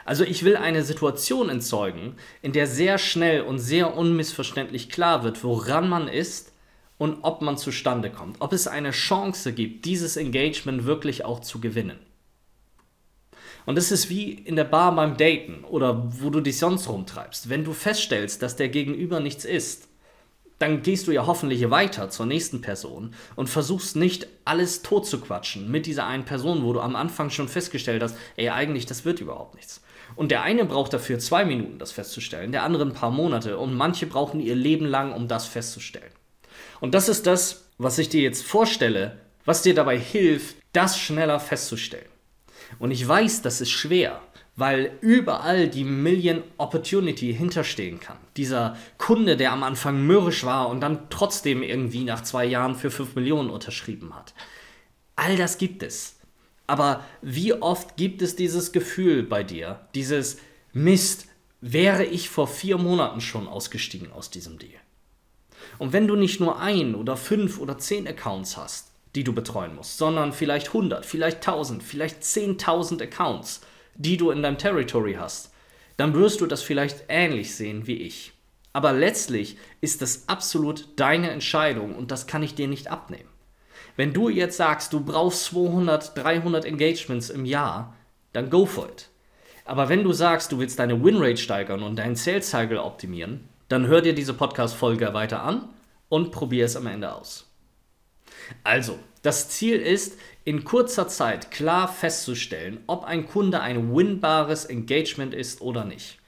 Also 0.04 0.22
ich 0.22 0.44
will 0.44 0.56
eine 0.56 0.84
Situation 0.84 1.48
entzeugen, 1.48 2.14
in 2.40 2.52
der 2.52 2.68
sehr 2.68 2.96
schnell 2.96 3.40
und 3.40 3.58
sehr 3.58 3.96
unmissverständlich 3.96 4.88
klar 4.88 5.24
wird, 5.24 5.42
woran 5.42 5.88
man 5.88 6.06
ist 6.06 6.52
und 6.96 7.18
ob 7.22 7.42
man 7.42 7.58
zustande 7.58 8.08
kommt, 8.08 8.36
ob 8.38 8.52
es 8.52 8.68
eine 8.68 8.92
Chance 8.92 9.52
gibt, 9.52 9.84
dieses 9.84 10.16
Engagement 10.16 10.84
wirklich 10.84 11.24
auch 11.24 11.40
zu 11.40 11.60
gewinnen. 11.60 11.98
Und 13.66 13.76
das 13.76 13.90
ist 13.90 14.08
wie 14.08 14.30
in 14.30 14.54
der 14.54 14.62
Bar 14.62 14.94
beim 14.94 15.16
Daten 15.16 15.64
oder 15.64 16.04
wo 16.20 16.30
du 16.30 16.40
dich 16.40 16.58
sonst 16.58 16.88
rumtreibst. 16.88 17.48
Wenn 17.48 17.64
du 17.64 17.72
feststellst, 17.72 18.42
dass 18.42 18.54
der 18.54 18.68
Gegenüber 18.68 19.18
nichts 19.18 19.44
ist, 19.44 19.88
dann 20.62 20.82
gehst 20.82 21.08
du 21.08 21.12
ja 21.12 21.26
hoffentlich 21.26 21.68
weiter 21.70 22.08
zur 22.08 22.24
nächsten 22.24 22.60
Person 22.60 23.14
und 23.34 23.50
versuchst 23.50 23.96
nicht 23.96 24.28
alles 24.44 24.82
tot 24.82 25.06
zu 25.06 25.20
quatschen 25.20 25.70
mit 25.70 25.86
dieser 25.86 26.06
einen 26.06 26.24
Person, 26.24 26.62
wo 26.62 26.72
du 26.72 26.80
am 26.80 26.94
Anfang 26.94 27.30
schon 27.30 27.48
festgestellt 27.48 28.02
hast, 28.02 28.16
ey, 28.36 28.48
eigentlich, 28.48 28.86
das 28.86 29.04
wird 29.04 29.20
überhaupt 29.20 29.56
nichts. 29.56 29.82
Und 30.14 30.30
der 30.30 30.42
eine 30.42 30.64
braucht 30.64 30.92
dafür 30.92 31.18
zwei 31.18 31.44
Minuten, 31.44 31.78
das 31.78 31.90
festzustellen, 31.90 32.52
der 32.52 32.62
andere 32.62 32.84
ein 32.84 32.92
paar 32.92 33.10
Monate 33.10 33.58
und 33.58 33.74
manche 33.74 34.06
brauchen 34.06 34.40
ihr 34.40 34.54
Leben 34.54 34.86
lang, 34.86 35.12
um 35.12 35.26
das 35.26 35.46
festzustellen. 35.46 36.12
Und 36.80 36.94
das 36.94 37.08
ist 37.08 37.26
das, 37.26 37.68
was 37.78 37.98
ich 37.98 38.08
dir 38.08 38.22
jetzt 38.22 38.44
vorstelle, 38.44 39.18
was 39.44 39.62
dir 39.62 39.74
dabei 39.74 39.98
hilft, 39.98 40.56
das 40.72 40.98
schneller 40.98 41.40
festzustellen. 41.40 42.08
Und 42.78 42.92
ich 42.92 43.06
weiß, 43.06 43.42
das 43.42 43.60
ist 43.60 43.70
schwer 43.70 44.20
weil 44.54 44.98
überall 45.00 45.68
die 45.68 45.84
Million 45.84 46.42
Opportunity 46.58 47.34
hinterstehen 47.34 48.00
kann. 48.00 48.18
Dieser 48.36 48.76
Kunde, 48.98 49.36
der 49.36 49.52
am 49.52 49.62
Anfang 49.62 50.06
mürrisch 50.06 50.44
war 50.44 50.68
und 50.68 50.80
dann 50.80 51.08
trotzdem 51.08 51.62
irgendwie 51.62 52.04
nach 52.04 52.22
zwei 52.22 52.44
Jahren 52.44 52.74
für 52.74 52.90
5 52.90 53.14
Millionen 53.14 53.50
unterschrieben 53.50 54.14
hat. 54.14 54.34
All 55.16 55.36
das 55.36 55.58
gibt 55.58 55.82
es. 55.82 56.16
Aber 56.66 57.04
wie 57.22 57.54
oft 57.54 57.96
gibt 57.96 58.22
es 58.22 58.36
dieses 58.36 58.72
Gefühl 58.72 59.22
bei 59.22 59.42
dir, 59.42 59.80
dieses 59.94 60.38
Mist, 60.72 61.26
wäre 61.60 62.04
ich 62.04 62.28
vor 62.28 62.48
vier 62.48 62.76
Monaten 62.76 63.20
schon 63.20 63.48
ausgestiegen 63.48 64.12
aus 64.12 64.30
diesem 64.30 64.58
Deal? 64.58 64.72
Und 65.78 65.92
wenn 65.92 66.06
du 66.06 66.16
nicht 66.16 66.40
nur 66.40 66.60
ein 66.60 66.94
oder 66.94 67.16
fünf 67.16 67.58
oder 67.58 67.78
zehn 67.78 68.06
Accounts 68.06 68.56
hast, 68.56 68.88
die 69.14 69.24
du 69.24 69.32
betreuen 69.32 69.74
musst, 69.74 69.98
sondern 69.98 70.32
vielleicht 70.32 70.68
100, 70.68 71.04
vielleicht 71.04 71.38
1000, 71.38 71.82
vielleicht 71.82 72.22
10.000 72.22 73.02
Accounts, 73.02 73.60
die 73.94 74.16
du 74.16 74.30
in 74.30 74.42
deinem 74.42 74.58
Territory 74.58 75.14
hast, 75.14 75.52
dann 75.96 76.14
wirst 76.14 76.40
du 76.40 76.46
das 76.46 76.62
vielleicht 76.62 77.04
ähnlich 77.08 77.54
sehen 77.54 77.86
wie 77.86 77.96
ich. 77.96 78.32
Aber 78.72 78.92
letztlich 78.92 79.56
ist 79.80 80.00
das 80.00 80.28
absolut 80.28 80.88
deine 80.96 81.30
Entscheidung 81.30 81.94
und 81.94 82.10
das 82.10 82.26
kann 82.26 82.42
ich 82.42 82.54
dir 82.54 82.68
nicht 82.68 82.88
abnehmen. 82.88 83.28
Wenn 83.96 84.14
du 84.14 84.30
jetzt 84.30 84.56
sagst, 84.56 84.92
du 84.92 85.00
brauchst 85.00 85.44
200, 85.46 86.16
300 86.16 86.64
Engagements 86.64 87.28
im 87.28 87.44
Jahr, 87.44 87.94
dann 88.32 88.48
go 88.48 88.64
for 88.64 88.88
it. 88.88 89.10
Aber 89.64 89.88
wenn 89.88 90.02
du 90.02 90.12
sagst, 90.12 90.50
du 90.50 90.58
willst 90.58 90.78
deine 90.78 91.04
Winrate 91.04 91.36
steigern 91.36 91.82
und 91.82 91.96
deinen 91.96 92.16
Sales 92.16 92.50
Cycle 92.50 92.78
optimieren, 92.78 93.48
dann 93.68 93.86
hör 93.86 94.00
dir 94.00 94.14
diese 94.14 94.34
Podcast-Folge 94.34 95.12
weiter 95.14 95.42
an 95.42 95.68
und 96.08 96.32
probier 96.32 96.64
es 96.64 96.76
am 96.76 96.86
Ende 96.86 97.14
aus. 97.14 97.51
Also, 98.64 98.98
das 99.22 99.48
Ziel 99.48 99.76
ist, 99.76 100.18
in 100.44 100.64
kurzer 100.64 101.06
Zeit 101.08 101.50
klar 101.50 101.86
festzustellen, 101.86 102.80
ob 102.86 103.04
ein 103.04 103.26
Kunde 103.26 103.60
ein 103.60 103.94
winbares 103.94 104.64
Engagement 104.64 105.34
ist 105.34 105.60
oder 105.60 105.84
nicht. 105.84 106.18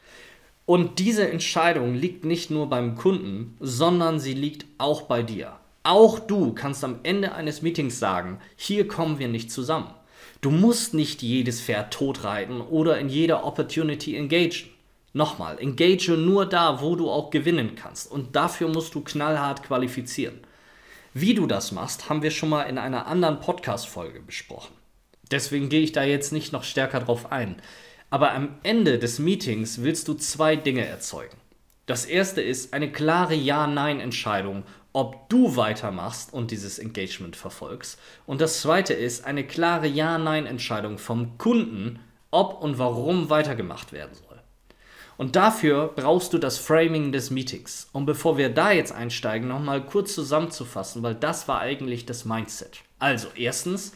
Und 0.67 0.99
diese 0.99 1.29
Entscheidung 1.29 1.95
liegt 1.95 2.25
nicht 2.25 2.51
nur 2.51 2.71
beim 2.71 2.95
Kunden, 2.95 3.57
sondern 3.61 4.19
sie 4.19 4.35
liegt 4.35 4.67
auch 4.79 5.03
bei 5.03 5.23
dir. 5.23 5.59
Auch 5.83 6.19
du 6.19 6.55
kannst 6.55 6.83
am 6.85 7.01
Ende 7.03 7.35
eines 7.35 7.61
Meetings 7.61 7.99
sagen, 7.99 8.39
hier 8.57 8.89
kommen 8.89 9.19
wir 9.19 9.29
nicht 9.29 9.53
zusammen. 9.53 9.91
Du 10.41 10.51
musst 10.51 10.95
nicht 10.95 11.23
jedes 11.23 11.61
Pferd 11.61 11.93
totreiten 11.93 12.61
oder 12.63 12.99
in 12.99 13.09
jeder 13.09 13.45
Opportunity 13.45 14.17
engagen. 14.17 14.71
Nochmal, 15.13 15.59
engage 15.59 16.13
nur 16.13 16.47
da, 16.47 16.81
wo 16.81 16.97
du 16.97 17.11
auch 17.11 17.31
gewinnen 17.31 17.77
kannst. 17.77 18.11
Und 18.11 18.35
dafür 18.35 18.69
musst 18.69 18.95
du 18.95 19.01
knallhart 19.01 19.63
qualifizieren. 19.63 20.41
Wie 21.17 21.35
du 21.35 21.47
das 21.47 21.71
machst, 21.71 22.11
haben 22.11 22.25
wir 22.25 22.33
schon 22.33 22.49
mal 22.49 22.65
in 22.65 22.77
einer 22.77 23.07
anderen 23.07 23.39
Podcast-Folge 23.39 24.19
besprochen. 24.19 24.75
Deswegen 25.31 25.69
gehe 25.69 25.81
ich 25.81 25.93
da 25.93 26.03
jetzt 26.03 26.33
nicht 26.33 26.53
noch 26.53 26.65
stärker 26.65 26.99
drauf 26.99 27.31
ein. 27.31 27.63
Aber 28.11 28.33
am 28.33 28.57
Ende 28.65 28.99
des 28.99 29.21
Meetings 29.21 29.83
willst 29.83 30.09
du 30.09 30.15
zwei 30.15 30.57
Dinge 30.57 30.85
erzeugen. 30.85 31.37
Das 31.87 32.05
erste 32.05 32.43
ist 32.43 32.75
eine 32.75 32.91
klare 32.91 33.37
Ja-Nein-Entscheidung, 33.37 34.65
ob 34.93 35.29
du 35.29 35.55
weitermachst 35.55 36.33
und 36.33 36.51
dieses 36.51 36.81
Engagement 36.81 37.37
verfolgst. 37.37 37.97
Und 38.27 38.41
das 38.41 38.61
zweite 38.61 38.93
ist 38.93 39.25
eine 39.25 39.47
klare 39.47 39.87
Ja-Nein-Entscheidung 39.87 40.99
vom 40.99 41.39
Kunden, 41.39 42.01
ob 42.33 42.61
und 42.61 42.79
warum 42.79 43.31
weitergemacht 43.31 43.93
werden 43.93 44.15
soll. 44.15 44.24
Und 45.17 45.37
dafür 45.37 45.93
brauchst 45.95 46.33
du 46.33 46.39
das 46.39 46.59
Framing 46.59 47.13
des 47.13 47.31
Meetings. 47.31 47.89
Und 47.93 48.07
bevor 48.07 48.37
wir 48.37 48.49
da 48.49 48.73
jetzt 48.73 48.93
einsteigen, 48.93 49.49
nochmal 49.49 49.85
kurz 49.85 50.15
zusammenzufassen, 50.15 51.03
weil 51.03 51.15
das 51.15 51.47
war 51.47 51.61
eigentlich 51.61 52.07
das 52.07 52.25
Mindset. 52.25 52.81
Also 52.99 53.29
erstens, 53.37 53.93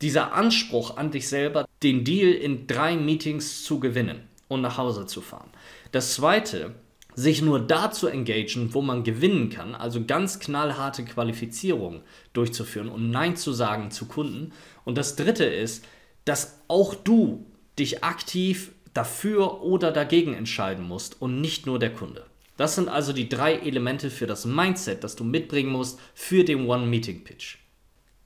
dieser 0.00 0.32
Anspruch 0.32 0.96
an 0.96 1.10
dich 1.10 1.28
selber, 1.28 1.66
den 1.82 2.04
Deal 2.04 2.32
in 2.32 2.66
drei 2.66 2.96
Meetings 2.96 3.64
zu 3.64 3.78
gewinnen 3.78 4.28
und 4.48 4.60
nach 4.60 4.78
Hause 4.78 5.06
zu 5.06 5.20
fahren. 5.20 5.50
Das 5.92 6.14
zweite, 6.14 6.74
sich 7.14 7.42
nur 7.42 7.60
da 7.60 7.90
zu 7.90 8.08
engagieren, 8.08 8.74
wo 8.74 8.82
man 8.82 9.04
gewinnen 9.04 9.50
kann, 9.50 9.74
also 9.74 10.04
ganz 10.04 10.40
knallharte 10.40 11.04
Qualifizierung 11.04 12.02
durchzuführen 12.32 12.88
und 12.88 13.10
Nein 13.10 13.36
zu 13.36 13.52
sagen 13.52 13.90
zu 13.90 14.06
Kunden. 14.06 14.52
Und 14.84 14.98
das 14.98 15.16
dritte 15.16 15.44
ist, 15.44 15.84
dass 16.24 16.60
auch 16.68 16.94
du 16.94 17.46
dich 17.78 18.02
aktiv 18.02 18.72
dafür 18.94 19.62
oder 19.62 19.92
dagegen 19.92 20.34
entscheiden 20.34 20.84
musst 20.86 21.20
und 21.20 21.40
nicht 21.40 21.66
nur 21.66 21.78
der 21.78 21.92
Kunde. 21.92 22.24
Das 22.56 22.76
sind 22.76 22.88
also 22.88 23.12
die 23.12 23.28
drei 23.28 23.54
Elemente 23.54 24.10
für 24.10 24.26
das 24.26 24.44
Mindset, 24.44 25.02
das 25.02 25.16
du 25.16 25.24
mitbringen 25.24 25.70
musst 25.70 25.98
für 26.14 26.44
den 26.44 26.66
One-Meeting-Pitch. 26.66 27.56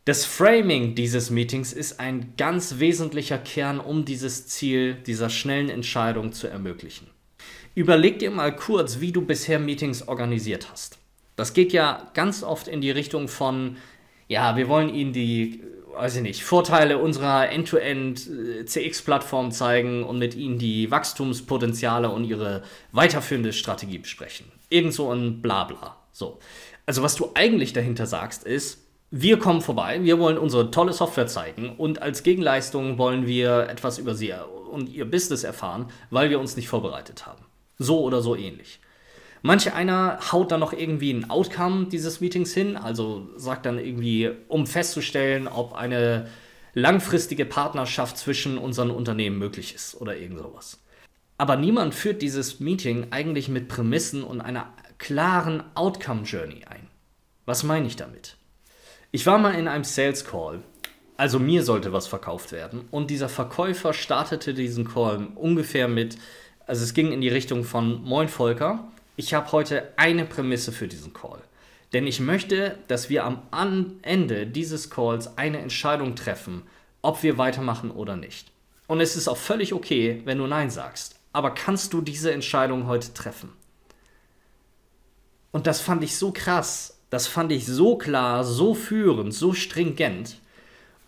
Das 0.05 0.25
Framing 0.25 0.95
dieses 0.95 1.31
Meetings 1.31 1.73
ist 1.73 2.01
ein 2.01 2.35
ganz 2.37 2.79
wesentlicher 2.79 3.39
Kern, 3.39 3.81
um 3.81 4.05
dieses 4.05 4.47
Ziel 4.47 4.95
dieser 4.95 5.29
schnellen 5.29 5.69
Entscheidung 5.69 6.33
zu 6.33 6.47
ermöglichen. 6.47 7.09
Überleg 7.75 8.19
dir 8.19 8.31
mal 8.31 8.55
kurz, 8.55 9.01
wie 9.01 9.13
du 9.13 9.23
bisher 9.23 9.59
Meetings 9.59 10.09
organisiert 10.09 10.71
hast. 10.71 10.99
Das 11.37 11.53
geht 11.53 11.73
ja 11.73 12.11
ganz 12.15 12.43
oft 12.43 12.69
in 12.69 12.81
die 12.81 12.91
Richtung 12.91 13.29
von, 13.29 13.77
ja, 14.29 14.57
wir 14.57 14.69
wollen 14.69 14.93
Ihnen 14.93 15.13
die, 15.13 15.63
weiß 15.99 16.17
ich 16.17 16.23
nicht, 16.23 16.45
Vorteile 16.45 16.99
unserer 16.99 17.51
End-to-End-CX-Plattform 17.51 19.51
zeigen 19.51 20.05
und 20.05 20.19
mit 20.19 20.35
Ihnen 20.35 20.59
die 20.59 20.91
Wachstumspotenziale 20.91 22.09
und 22.09 22.25
Ihre 22.25 22.63
weiterführende 22.93 23.53
Strategie 23.53 23.99
besprechen. 23.99 24.47
Irgend 24.71 24.95
so 24.95 25.13
ein 25.13 25.43
Blabla. 25.43 25.97
So. 26.13 26.39
Also 26.87 27.03
was 27.03 27.17
du 27.17 27.33
eigentlich 27.35 27.73
dahinter 27.73 28.07
sagst, 28.07 28.45
ist, 28.45 28.85
wir 29.11 29.39
kommen 29.39 29.61
vorbei, 29.61 30.05
wir 30.05 30.19
wollen 30.19 30.39
unsere 30.39 30.71
tolle 30.71 30.93
Software 30.93 31.27
zeigen 31.27 31.75
und 31.77 32.03
als 32.03 32.23
Gegenleistung 32.23 32.99
wollen 32.99 33.27
wir 33.27 33.69
etwas 33.69 33.99
über 33.99 34.15
Sie 34.15 34.35
und 34.71 34.89
Ihr 34.89 35.11
Business 35.11 35.45
erfahren, 35.45 35.87
weil 36.11 36.31
wir 36.31 36.39
uns 36.39 36.57
nicht 36.57 36.69
vorbereitet 36.69 37.27
haben. 37.27 37.45
So 37.79 38.03
oder 38.03 38.21
so 38.21 38.37
ähnlich. 38.37 38.81
Manche 39.43 39.75
einer 39.75 40.19
haut 40.33 40.51
dann 40.53 40.61
noch 40.61 40.73
irgendwie 40.73 41.13
ein 41.13 41.31
Outcome 41.31 41.87
dieses 41.87 42.21
Meetings 42.21 42.53
hin, 42.53 42.77
also 42.77 43.29
sagt 43.37 43.67
dann 43.67 43.79
irgendwie, 43.79 44.31
um 44.49 44.67
festzustellen, 44.67 45.47
ob 45.49 45.75
eine 45.75 46.29
langfristige 46.75 47.45
Partnerschaft 47.45 48.19
zwischen 48.19 48.59
unseren 48.59 48.91
Unternehmen 48.91 49.39
möglich 49.39 49.75
ist 49.75 50.01
oder 50.01 50.17
irgend 50.17 50.39
sowas. 50.39 50.81
Aber 51.37 51.57
niemand 51.57 51.95
führt 51.95 52.21
dieses 52.21 52.61
Meeting 52.61 53.09
eigentlich 53.11 53.49
mit 53.49 53.69
Prämissen 53.69 54.25
und 54.25 54.41
einer 54.41 54.73
klaren 54.99 55.63
Outcome 55.75 56.23
Journey 56.23 56.65
ein. 56.69 56.89
Was 57.47 57.63
meine 57.63 57.87
ich 57.87 57.97
damit? 57.97 58.37
Ich 59.13 59.25
war 59.25 59.39
mal 59.39 59.55
in 59.55 59.69
einem 59.69 59.85
Sales 59.85 60.25
Call, 60.25 60.63
also 61.17 61.39
mir 61.39 61.63
sollte 61.63 61.93
was 61.93 62.07
verkauft 62.07 62.53
werden, 62.53 62.83
und 62.91 63.09
dieser 63.11 63.29
Verkäufer 63.29 63.93
startete 63.95 64.53
diesen 64.53 64.87
Call 64.87 65.29
ungefähr 65.35 65.89
mit, 65.89 66.19
also 66.67 66.83
es 66.83 66.93
ging 66.93 67.13
in 67.13 67.21
die 67.21 67.29
Richtung 67.29 67.65
von 67.65 68.03
Moin 68.03 68.29
Volker, 68.29 68.91
ich 69.19 69.35
habe 69.35 69.51
heute 69.51 69.93
eine 69.97 70.25
Prämisse 70.25 70.71
für 70.71 70.87
diesen 70.87 71.13
Call. 71.13 71.41
Denn 71.93 72.07
ich 72.07 72.21
möchte, 72.21 72.79
dass 72.87 73.11
wir 73.11 73.25
am 73.25 73.43
Ende 74.03 74.47
dieses 74.47 74.91
Calls 74.91 75.37
eine 75.37 75.59
Entscheidung 75.59 76.15
treffen, 76.15 76.63
ob 77.03 77.25
wir 77.25 77.37
weitermachen 77.37 77.91
oder 77.91 78.15
nicht. 78.15 78.53
Und 78.87 79.01
es 79.01 79.17
ist 79.17 79.27
auch 79.27 79.37
völlig 79.37 79.75
okay, 79.75 80.23
wenn 80.25 80.39
du 80.39 80.47
Nein 80.47 80.71
sagst. 80.71 81.17
Aber 81.33 81.51
kannst 81.51 81.93
du 81.93 82.01
diese 82.01 82.31
Entscheidung 82.31 82.87
heute 82.87 83.13
treffen? 83.13 83.51
Und 85.51 85.67
das 85.67 85.81
fand 85.81 86.05
ich 86.05 86.17
so 86.17 86.31
krass, 86.31 87.01
das 87.11 87.27
fand 87.27 87.51
ich 87.51 87.67
so 87.67 87.99
klar, 87.99 88.45
so 88.45 88.73
führend, 88.73 89.35
so 89.35 89.53
stringent. 89.53 90.39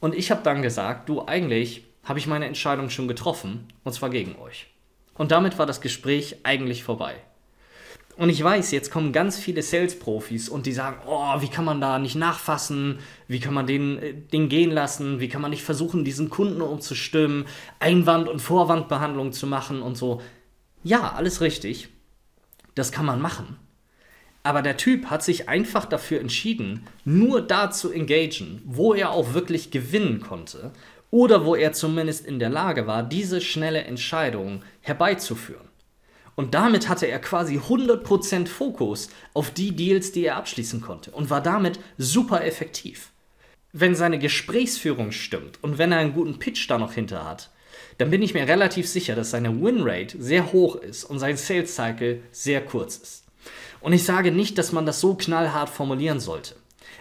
Und 0.01 0.17
ich 0.17 0.33
habe 0.33 0.43
dann 0.43 0.63
gesagt, 0.63 1.09
du 1.09 1.25
eigentlich 1.29 1.85
habe 2.03 2.19
ich 2.19 2.27
meine 2.27 2.47
Entscheidung 2.47 2.91
schon 2.91 3.07
getroffen, 3.07 3.69
und 3.85 3.93
zwar 3.93 4.11
gegen 4.11 4.35
euch. 4.41 4.67
Und 5.15 5.31
damit 5.31 5.61
war 5.61 5.67
das 5.67 5.81
Gespräch 5.81 6.39
eigentlich 6.43 6.83
vorbei. 6.83 7.23
Und 8.17 8.29
ich 8.29 8.43
weiß, 8.43 8.71
jetzt 8.73 8.91
kommen 8.91 9.13
ganz 9.13 9.39
viele 9.39 9.63
Sales-Profis 9.63 10.49
und 10.49 10.67
die 10.67 10.73
sagen, 10.73 10.99
oh, 11.07 11.41
wie 11.41 11.49
kann 11.49 11.65
man 11.65 11.81
da 11.81 11.99
nicht 11.99 12.17
nachfassen? 12.17 12.99
Wie 13.29 13.41
kann 13.41 13.55
man 13.55 13.67
den, 13.67 13.99
äh, 13.99 14.15
den 14.15 14.49
gehen 14.49 14.71
lassen? 14.71 15.21
Wie 15.21 15.29
kann 15.29 15.41
man 15.41 15.51
nicht 15.51 15.63
versuchen, 15.63 16.05
diesen 16.05 16.29
Kunden 16.29 16.61
umzustimmen, 16.61 17.47
Einwand- 17.79 18.29
und 18.29 18.41
Vorwandbehandlung 18.41 19.33
zu 19.33 19.47
machen 19.47 19.81
und 19.81 19.97
so. 19.97 20.21
Ja, 20.83 21.13
alles 21.13 21.41
richtig. 21.41 21.89
Das 22.75 22.93
kann 22.93 23.07
man 23.07 23.21
machen. 23.21 23.57
Aber 24.43 24.63
der 24.63 24.77
Typ 24.77 25.07
hat 25.07 25.23
sich 25.23 25.49
einfach 25.49 25.85
dafür 25.85 26.21
entschieden, 26.21 26.87
nur 27.05 27.43
da 27.43 27.71
zu 27.71 27.93
engagieren, 27.93 28.63
wo 28.65 28.95
er 28.95 29.11
auch 29.11 29.35
wirklich 29.35 29.71
gewinnen 29.71 30.21
konnte 30.21 30.73
oder 31.11 31.45
wo 31.45 31.55
er 31.55 31.73
zumindest 31.73 32.25
in 32.25 32.39
der 32.39 32.49
Lage 32.49 32.87
war, 32.87 33.03
diese 33.03 33.41
schnelle 33.41 33.85
Entscheidung 33.85 34.63
herbeizuführen. 34.81 35.70
Und 36.37 36.55
damit 36.55 36.89
hatte 36.89 37.07
er 37.07 37.19
quasi 37.19 37.59
100% 37.59 38.47
Fokus 38.47 39.09
auf 39.35 39.51
die 39.51 39.73
Deals, 39.73 40.13
die 40.13 40.25
er 40.25 40.37
abschließen 40.37 40.81
konnte 40.81 41.11
und 41.11 41.31
war 41.31 41.43
damit 41.43 41.81
super 41.99 42.45
effektiv. 42.45 43.11
Wenn 43.73 43.95
seine 43.95 44.19
Gesprächsführung 44.19 45.13
stimmt 45.13 45.63
und 45.63 45.79
wenn 45.79 45.93
er 45.93 45.99
einen 45.99 46.15
guten 46.15 46.39
Pitch 46.39 46.69
da 46.69 46.79
noch 46.79 46.93
hinter 46.93 47.29
hat, 47.29 47.51
dann 47.99 48.11
bin 48.11 48.23
ich 48.23 48.35
mir 48.35 48.49
relativ 48.49 48.89
sicher, 48.89 49.15
dass 49.15 49.31
seine 49.31 49.61
Winrate 49.61 50.21
sehr 50.21 50.53
hoch 50.53 50.77
ist 50.77 51.05
und 51.05 51.19
sein 51.19 51.37
Sales 51.37 51.75
Cycle 51.75 52.23
sehr 52.33 52.65
kurz 52.65 52.97
ist. 52.97 53.25
Und 53.81 53.93
ich 53.93 54.05
sage 54.05 54.33
nicht, 54.33 54.59
dass 54.59 54.73
man 54.73 54.87
das 54.87 55.01
so 55.01 55.15
knallhart 55.15 55.69
formulieren 55.69 56.21
sollte. 56.21 56.55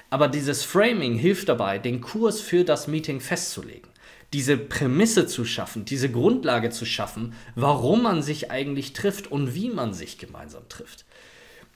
Aber 0.09 0.27
dieses 0.27 0.63
Framing 0.63 1.15
hilft 1.15 1.50
dabei, 1.50 1.77
den 1.77 2.01
Kurs 2.01 2.41
für 2.41 2.63
das 2.63 2.88
Meeting 2.88 3.19
festzulegen 3.19 3.88
diese 4.33 4.57
Prämisse 4.57 5.25
zu 5.25 5.45
schaffen, 5.45 5.86
diese 5.86 6.12
Grundlage 6.12 6.69
zu 6.69 6.86
schaffen, 6.86 7.33
warum 7.55 8.03
man 8.03 8.21
sich 8.21 8.51
eigentlich 8.51 8.93
trifft 8.93 9.31
und 9.31 9.55
wie 9.55 9.69
man 9.69 9.93
sich 9.93 10.17
gemeinsam 10.17 10.67
trifft. 10.69 11.05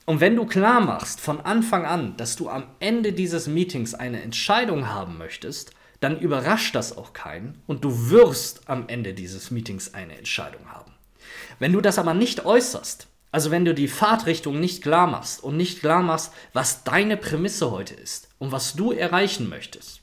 Und 0.05 0.19
wenn 0.19 0.35
du 0.35 0.45
klar 0.45 0.81
machst 0.81 1.21
von 1.21 1.39
Anfang 1.39 1.85
an, 1.85 2.17
dass 2.17 2.35
du 2.35 2.49
am 2.49 2.65
Ende 2.79 3.13
dieses 3.13 3.47
Meetings 3.47 3.93
eine 3.93 4.21
Entscheidung 4.21 4.89
haben 4.89 5.17
möchtest, 5.17 5.71
dann 6.01 6.19
überrascht 6.19 6.75
das 6.75 6.97
auch 6.97 7.13
keinen 7.13 7.61
und 7.65 7.85
du 7.85 8.09
wirst 8.09 8.67
am 8.67 8.89
Ende 8.89 9.13
dieses 9.13 9.51
Meetings 9.51 9.93
eine 9.93 10.17
Entscheidung 10.17 10.69
haben. 10.69 10.91
Wenn 11.59 11.71
du 11.71 11.79
das 11.79 11.97
aber 11.97 12.13
nicht 12.13 12.45
äußerst, 12.45 13.07
also 13.31 13.49
wenn 13.49 13.65
du 13.65 13.73
die 13.73 13.87
Fahrtrichtung 13.87 14.59
nicht 14.59 14.83
klar 14.83 15.07
machst 15.07 15.41
und 15.43 15.55
nicht 15.55 15.79
klar 15.79 16.03
machst, 16.03 16.33
was 16.51 16.83
deine 16.83 17.15
Prämisse 17.17 17.71
heute 17.71 17.95
ist 17.95 18.27
und 18.37 18.51
was 18.51 18.75
du 18.75 18.91
erreichen 18.91 19.49
möchtest, 19.49 20.02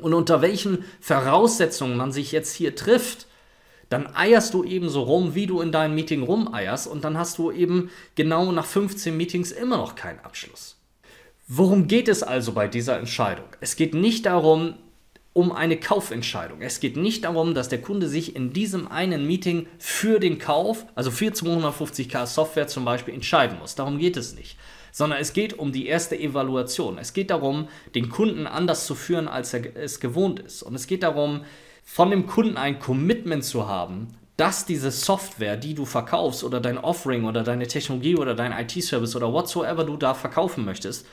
und 0.00 0.14
unter 0.14 0.42
welchen 0.42 0.84
Voraussetzungen 1.00 1.96
man 1.96 2.12
sich 2.12 2.32
jetzt 2.32 2.54
hier 2.54 2.74
trifft, 2.74 3.26
dann 3.88 4.08
eierst 4.14 4.54
du 4.54 4.64
eben 4.64 4.88
so 4.88 5.02
rum, 5.02 5.34
wie 5.34 5.46
du 5.46 5.60
in 5.60 5.70
deinem 5.70 5.94
Meeting 5.94 6.22
rumeierst 6.22 6.86
und 6.86 7.04
dann 7.04 7.18
hast 7.18 7.36
du 7.36 7.50
eben 7.50 7.90
genau 8.14 8.50
nach 8.50 8.64
15 8.64 9.14
Meetings 9.14 9.52
immer 9.52 9.76
noch 9.76 9.94
keinen 9.94 10.20
Abschluss. 10.20 10.78
Worum 11.46 11.88
geht 11.88 12.08
es 12.08 12.22
also 12.22 12.52
bei 12.52 12.68
dieser 12.68 12.98
Entscheidung? 12.98 13.44
Es 13.60 13.76
geht 13.76 13.92
nicht 13.92 14.24
darum, 14.24 14.74
um 15.34 15.52
eine 15.52 15.76
Kaufentscheidung. 15.78 16.62
Es 16.62 16.80
geht 16.80 16.96
nicht 16.96 17.24
darum, 17.24 17.54
dass 17.54 17.68
der 17.68 17.82
Kunde 17.82 18.08
sich 18.08 18.34
in 18.34 18.52
diesem 18.52 18.88
einen 18.88 19.26
Meeting 19.26 19.66
für 19.78 20.20
den 20.20 20.38
Kauf, 20.38 20.86
also 20.94 21.10
für 21.10 21.30
250k 21.30 22.26
Software 22.26 22.68
zum 22.68 22.84
Beispiel, 22.84 23.12
entscheiden 23.14 23.58
muss. 23.58 23.74
Darum 23.74 23.98
geht 23.98 24.16
es 24.16 24.34
nicht 24.34 24.56
sondern 24.92 25.18
es 25.18 25.32
geht 25.32 25.58
um 25.58 25.72
die 25.72 25.86
erste 25.86 26.16
Evaluation. 26.16 26.98
Es 26.98 27.14
geht 27.14 27.30
darum, 27.30 27.68
den 27.96 28.10
Kunden 28.10 28.46
anders 28.46 28.86
zu 28.86 28.94
führen, 28.94 29.26
als 29.26 29.52
er 29.54 29.74
es 29.74 29.98
gewohnt 29.98 30.38
ist. 30.38 30.62
Und 30.62 30.76
es 30.76 30.86
geht 30.86 31.02
darum, 31.02 31.44
von 31.82 32.10
dem 32.10 32.26
Kunden 32.26 32.56
ein 32.56 32.78
Commitment 32.78 33.42
zu 33.42 33.66
haben, 33.66 34.08
dass 34.36 34.66
diese 34.66 34.90
Software, 34.90 35.56
die 35.56 35.74
du 35.74 35.84
verkaufst 35.84 36.44
oder 36.44 36.60
dein 36.60 36.78
Offering 36.78 37.24
oder 37.24 37.42
deine 37.42 37.66
Technologie 37.66 38.16
oder 38.16 38.34
dein 38.34 38.52
IT-Service 38.52 39.16
oder 39.16 39.32
whatsoever 39.32 39.84
du 39.84 39.96
da 39.96 40.14
verkaufen 40.14 40.64
möchtest, 40.64 41.06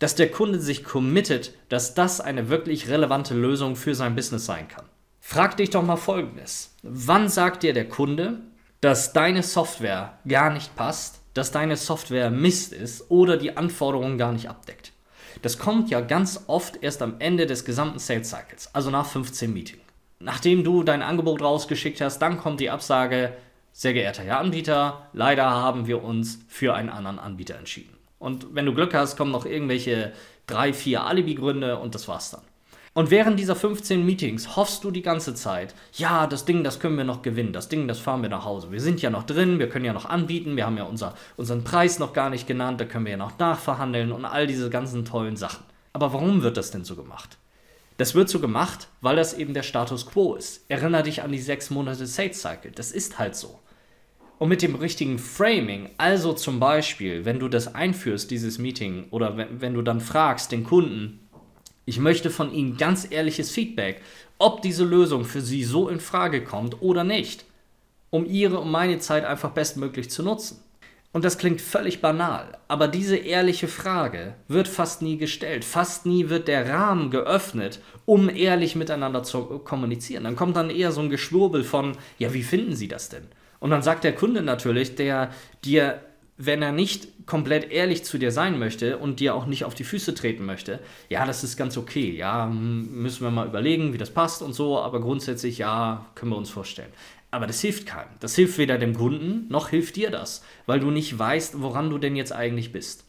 dass 0.00 0.14
der 0.14 0.30
Kunde 0.30 0.60
sich 0.60 0.84
committet, 0.84 1.52
dass 1.68 1.94
das 1.94 2.20
eine 2.20 2.48
wirklich 2.48 2.88
relevante 2.88 3.34
Lösung 3.34 3.76
für 3.76 3.94
sein 3.94 4.16
Business 4.16 4.44
sein 4.44 4.68
kann. 4.68 4.86
Frag 5.20 5.56
dich 5.56 5.70
doch 5.70 5.82
mal 5.82 5.96
folgendes. 5.96 6.74
Wann 6.82 7.28
sagt 7.28 7.62
dir 7.62 7.72
der 7.72 7.88
Kunde, 7.88 8.40
dass 8.80 9.12
deine 9.12 9.42
Software 9.42 10.18
gar 10.28 10.52
nicht 10.52 10.76
passt, 10.76 11.20
dass 11.34 11.50
deine 11.52 11.76
Software 11.76 12.30
Mist 12.30 12.72
ist 12.72 13.10
oder 13.10 13.36
die 13.36 13.56
Anforderungen 13.56 14.18
gar 14.18 14.32
nicht 14.32 14.48
abdeckt? 14.48 14.92
Das 15.42 15.58
kommt 15.58 15.90
ja 15.90 16.00
ganz 16.00 16.44
oft 16.46 16.82
erst 16.82 17.02
am 17.02 17.16
Ende 17.18 17.46
des 17.46 17.64
gesamten 17.64 17.98
Sales 17.98 18.30
Cycles, 18.30 18.70
also 18.72 18.90
nach 18.90 19.06
15 19.06 19.52
Meetings. 19.52 19.82
Nachdem 20.20 20.64
du 20.64 20.82
dein 20.84 21.02
Angebot 21.02 21.42
rausgeschickt 21.42 22.00
hast, 22.00 22.20
dann 22.20 22.38
kommt 22.38 22.60
die 22.60 22.70
Absage, 22.70 23.36
sehr 23.72 23.92
geehrter 23.92 24.22
Herr 24.22 24.38
Anbieter, 24.38 25.08
leider 25.12 25.50
haben 25.50 25.86
wir 25.86 26.02
uns 26.02 26.38
für 26.48 26.74
einen 26.74 26.88
anderen 26.88 27.18
Anbieter 27.18 27.56
entschieden. 27.56 27.94
Und 28.18 28.54
wenn 28.54 28.64
du 28.64 28.72
Glück 28.72 28.94
hast, 28.94 29.16
kommen 29.16 29.32
noch 29.32 29.44
irgendwelche 29.44 30.12
drei, 30.46 30.72
vier 30.72 31.04
Alibi-Gründe 31.04 31.78
und 31.78 31.94
das 31.94 32.08
war's 32.08 32.30
dann. 32.30 32.40
Und 32.96 33.10
während 33.10 33.40
dieser 33.40 33.56
15 33.56 34.06
Meetings 34.06 34.54
hoffst 34.54 34.84
du 34.84 34.92
die 34.92 35.02
ganze 35.02 35.34
Zeit, 35.34 35.74
ja, 35.94 36.28
das 36.28 36.44
Ding, 36.44 36.62
das 36.62 36.78
können 36.78 36.96
wir 36.96 37.02
noch 37.02 37.22
gewinnen, 37.22 37.52
das 37.52 37.68
Ding, 37.68 37.88
das 37.88 37.98
fahren 37.98 38.22
wir 38.22 38.28
nach 38.28 38.44
Hause. 38.44 38.70
Wir 38.70 38.80
sind 38.80 39.02
ja 39.02 39.10
noch 39.10 39.24
drin, 39.24 39.58
wir 39.58 39.68
können 39.68 39.84
ja 39.84 39.92
noch 39.92 40.04
anbieten, 40.04 40.54
wir 40.54 40.64
haben 40.64 40.76
ja 40.76 40.84
unser, 40.84 41.16
unseren 41.36 41.64
Preis 41.64 41.98
noch 41.98 42.12
gar 42.12 42.30
nicht 42.30 42.46
genannt, 42.46 42.80
da 42.80 42.84
können 42.84 43.04
wir 43.04 43.10
ja 43.10 43.18
noch 43.18 43.36
nachverhandeln 43.36 44.12
und 44.12 44.24
all 44.24 44.46
diese 44.46 44.70
ganzen 44.70 45.04
tollen 45.04 45.36
Sachen. 45.36 45.64
Aber 45.92 46.12
warum 46.12 46.42
wird 46.42 46.56
das 46.56 46.70
denn 46.70 46.84
so 46.84 46.94
gemacht? 46.94 47.36
Das 47.96 48.14
wird 48.14 48.28
so 48.28 48.38
gemacht, 48.38 48.86
weil 49.00 49.16
das 49.16 49.34
eben 49.34 49.54
der 49.54 49.64
Status 49.64 50.06
quo 50.06 50.34
ist. 50.34 50.64
Erinner 50.68 51.02
dich 51.02 51.22
an 51.22 51.32
die 51.32 51.40
sechs 51.40 51.70
Monate 51.70 52.06
Sales 52.06 52.40
Cycle. 52.40 52.70
Das 52.70 52.92
ist 52.92 53.18
halt 53.18 53.34
so. 53.34 53.58
Und 54.38 54.48
mit 54.48 54.62
dem 54.62 54.74
richtigen 54.76 55.18
Framing, 55.18 55.90
also 55.96 56.32
zum 56.32 56.60
Beispiel, 56.60 57.24
wenn 57.24 57.40
du 57.40 57.48
das 57.48 57.74
einführst, 57.74 58.30
dieses 58.30 58.58
Meeting, 58.58 59.06
oder 59.10 59.36
wenn, 59.36 59.60
wenn 59.60 59.74
du 59.74 59.82
dann 59.82 60.00
fragst 60.00 60.52
den 60.52 60.64
Kunden, 60.64 61.23
ich 61.86 61.98
möchte 61.98 62.30
von 62.30 62.52
Ihnen 62.52 62.76
ganz 62.76 63.06
ehrliches 63.10 63.50
Feedback, 63.50 64.00
ob 64.38 64.62
diese 64.62 64.84
Lösung 64.84 65.24
für 65.24 65.40
Sie 65.40 65.64
so 65.64 65.88
in 65.88 66.00
Frage 66.00 66.42
kommt 66.42 66.80
oder 66.82 67.04
nicht, 67.04 67.44
um 68.10 68.26
Ihre 68.26 68.58
und 68.58 68.70
meine 68.70 68.98
Zeit 68.98 69.24
einfach 69.24 69.50
bestmöglich 69.50 70.10
zu 70.10 70.22
nutzen. 70.22 70.60
Und 71.12 71.24
das 71.24 71.38
klingt 71.38 71.60
völlig 71.60 72.00
banal, 72.00 72.58
aber 72.66 72.88
diese 72.88 73.16
ehrliche 73.16 73.68
Frage 73.68 74.34
wird 74.48 74.66
fast 74.66 75.00
nie 75.00 75.16
gestellt. 75.16 75.64
Fast 75.64 76.06
nie 76.06 76.28
wird 76.28 76.48
der 76.48 76.68
Rahmen 76.68 77.12
geöffnet, 77.12 77.78
um 78.04 78.28
ehrlich 78.28 78.74
miteinander 78.74 79.22
zu 79.22 79.44
kommunizieren. 79.60 80.24
Dann 80.24 80.34
kommt 80.34 80.56
dann 80.56 80.70
eher 80.70 80.90
so 80.90 81.00
ein 81.00 81.10
Geschwurbel 81.10 81.62
von, 81.62 81.96
ja, 82.18 82.34
wie 82.34 82.42
finden 82.42 82.74
Sie 82.74 82.88
das 82.88 83.10
denn? 83.10 83.28
Und 83.60 83.70
dann 83.70 83.82
sagt 83.82 84.02
der 84.02 84.16
Kunde 84.16 84.42
natürlich, 84.42 84.96
der 84.96 85.30
dir 85.64 86.00
wenn 86.36 86.62
er 86.62 86.72
nicht 86.72 87.08
komplett 87.26 87.70
ehrlich 87.70 88.04
zu 88.04 88.18
dir 88.18 88.30
sein 88.30 88.58
möchte 88.58 88.98
und 88.98 89.20
dir 89.20 89.34
auch 89.34 89.46
nicht 89.46 89.64
auf 89.64 89.74
die 89.74 89.84
Füße 89.84 90.14
treten 90.14 90.44
möchte, 90.44 90.80
ja, 91.08 91.24
das 91.26 91.44
ist 91.44 91.56
ganz 91.56 91.76
okay. 91.76 92.10
Ja, 92.10 92.46
müssen 92.46 93.22
wir 93.22 93.30
mal 93.30 93.46
überlegen, 93.46 93.92
wie 93.92 93.98
das 93.98 94.10
passt 94.10 94.42
und 94.42 94.52
so, 94.52 94.78
aber 94.78 95.00
grundsätzlich, 95.00 95.58
ja, 95.58 96.06
können 96.14 96.32
wir 96.32 96.36
uns 96.36 96.50
vorstellen. 96.50 96.92
Aber 97.30 97.46
das 97.46 97.60
hilft 97.60 97.86
keinem. 97.86 98.10
Das 98.20 98.36
hilft 98.36 98.58
weder 98.58 98.78
dem 98.78 98.94
Kunden, 98.94 99.46
noch 99.48 99.70
hilft 99.70 99.96
dir 99.96 100.10
das, 100.10 100.44
weil 100.66 100.80
du 100.80 100.90
nicht 100.90 101.18
weißt, 101.18 101.60
woran 101.60 101.90
du 101.90 101.98
denn 101.98 102.14
jetzt 102.14 102.32
eigentlich 102.32 102.72
bist. 102.72 103.04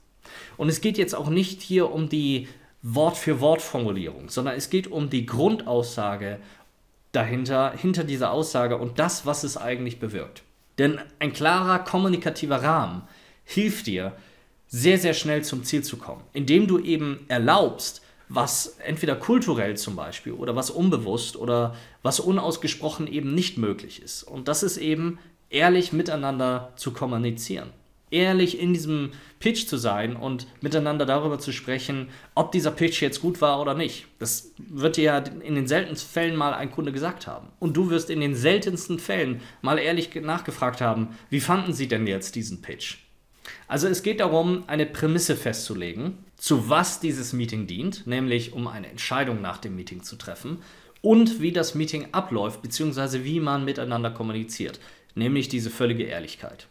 Und 0.57 0.69
es 0.69 0.81
geht 0.81 0.97
jetzt 0.97 1.13
auch 1.13 1.29
nicht 1.29 1.61
hier 1.61 1.91
um 1.91 2.09
die 2.09 2.47
Wort-für-Wort-Formulierung, 2.81 4.29
sondern 4.29 4.55
es 4.55 4.69
geht 4.69 4.87
um 4.87 5.09
die 5.09 5.25
Grundaussage 5.25 6.39
dahinter, 7.11 7.73
hinter 7.75 8.03
dieser 8.03 8.31
Aussage 8.31 8.77
und 8.77 8.99
das, 8.99 9.25
was 9.25 9.43
es 9.43 9.57
eigentlich 9.57 9.99
bewirkt. 9.99 10.43
Denn 10.77 10.99
ein 11.19 11.33
klarer 11.33 11.79
kommunikativer 11.79 12.61
Rahmen 12.61 13.03
hilft 13.45 13.87
dir, 13.87 14.13
sehr, 14.67 14.97
sehr 14.97 15.13
schnell 15.13 15.43
zum 15.43 15.63
Ziel 15.63 15.83
zu 15.83 15.97
kommen, 15.97 16.23
indem 16.33 16.67
du 16.67 16.79
eben 16.79 17.25
erlaubst, 17.29 18.01
was 18.27 18.77
entweder 18.83 19.15
kulturell 19.15 19.77
zum 19.77 19.95
Beispiel 19.95 20.33
oder 20.33 20.55
was 20.55 20.71
unbewusst 20.71 21.37
oder 21.37 21.75
was 22.01 22.19
unausgesprochen 22.19 23.07
eben 23.07 23.33
nicht 23.33 23.57
möglich 23.57 24.01
ist. 24.01 24.23
Und 24.23 24.47
das 24.47 24.63
ist 24.63 24.77
eben 24.77 25.19
ehrlich 25.49 25.93
miteinander 25.93 26.73
zu 26.75 26.91
kommunizieren 26.91 27.71
ehrlich 28.11 28.59
in 28.59 28.73
diesem 28.73 29.11
Pitch 29.39 29.67
zu 29.67 29.77
sein 29.77 30.15
und 30.15 30.47
miteinander 30.61 31.05
darüber 31.05 31.39
zu 31.39 31.51
sprechen, 31.51 32.09
ob 32.33 32.51
dieser 32.51 32.71
Pitch 32.71 33.01
jetzt 33.01 33.21
gut 33.21 33.41
war 33.41 33.61
oder 33.61 33.73
nicht. 33.73 34.07
Das 34.19 34.51
wird 34.57 34.97
dir 34.97 35.03
ja 35.03 35.17
in 35.17 35.55
den 35.55 35.67
seltensten 35.67 36.09
Fällen 36.09 36.35
mal 36.35 36.53
ein 36.53 36.71
Kunde 36.71 36.91
gesagt 36.91 37.27
haben. 37.27 37.47
Und 37.59 37.75
du 37.75 37.89
wirst 37.89 38.09
in 38.09 38.21
den 38.21 38.35
seltensten 38.35 38.99
Fällen 38.99 39.41
mal 39.61 39.77
ehrlich 39.77 40.15
nachgefragt 40.15 40.81
haben, 40.81 41.09
wie 41.29 41.39
fanden 41.41 41.73
sie 41.73 41.87
denn 41.87 42.07
jetzt 42.07 42.35
diesen 42.35 42.61
Pitch? 42.61 42.97
Also 43.67 43.87
es 43.87 44.03
geht 44.03 44.19
darum, 44.19 44.63
eine 44.67 44.85
Prämisse 44.85 45.35
festzulegen, 45.35 46.17
zu 46.37 46.69
was 46.69 46.99
dieses 46.99 47.33
Meeting 47.33 47.67
dient, 47.67 48.05
nämlich 48.07 48.53
um 48.53 48.67
eine 48.67 48.87
Entscheidung 48.87 49.41
nach 49.41 49.57
dem 49.57 49.75
Meeting 49.75 50.03
zu 50.03 50.15
treffen 50.15 50.59
und 51.01 51.39
wie 51.39 51.51
das 51.51 51.75
Meeting 51.75 52.07
abläuft, 52.11 52.61
beziehungsweise 52.61 53.23
wie 53.23 53.39
man 53.39 53.65
miteinander 53.65 54.11
kommuniziert, 54.11 54.79
nämlich 55.13 55.49
diese 55.49 55.69
völlige 55.69 56.03
Ehrlichkeit. 56.03 56.67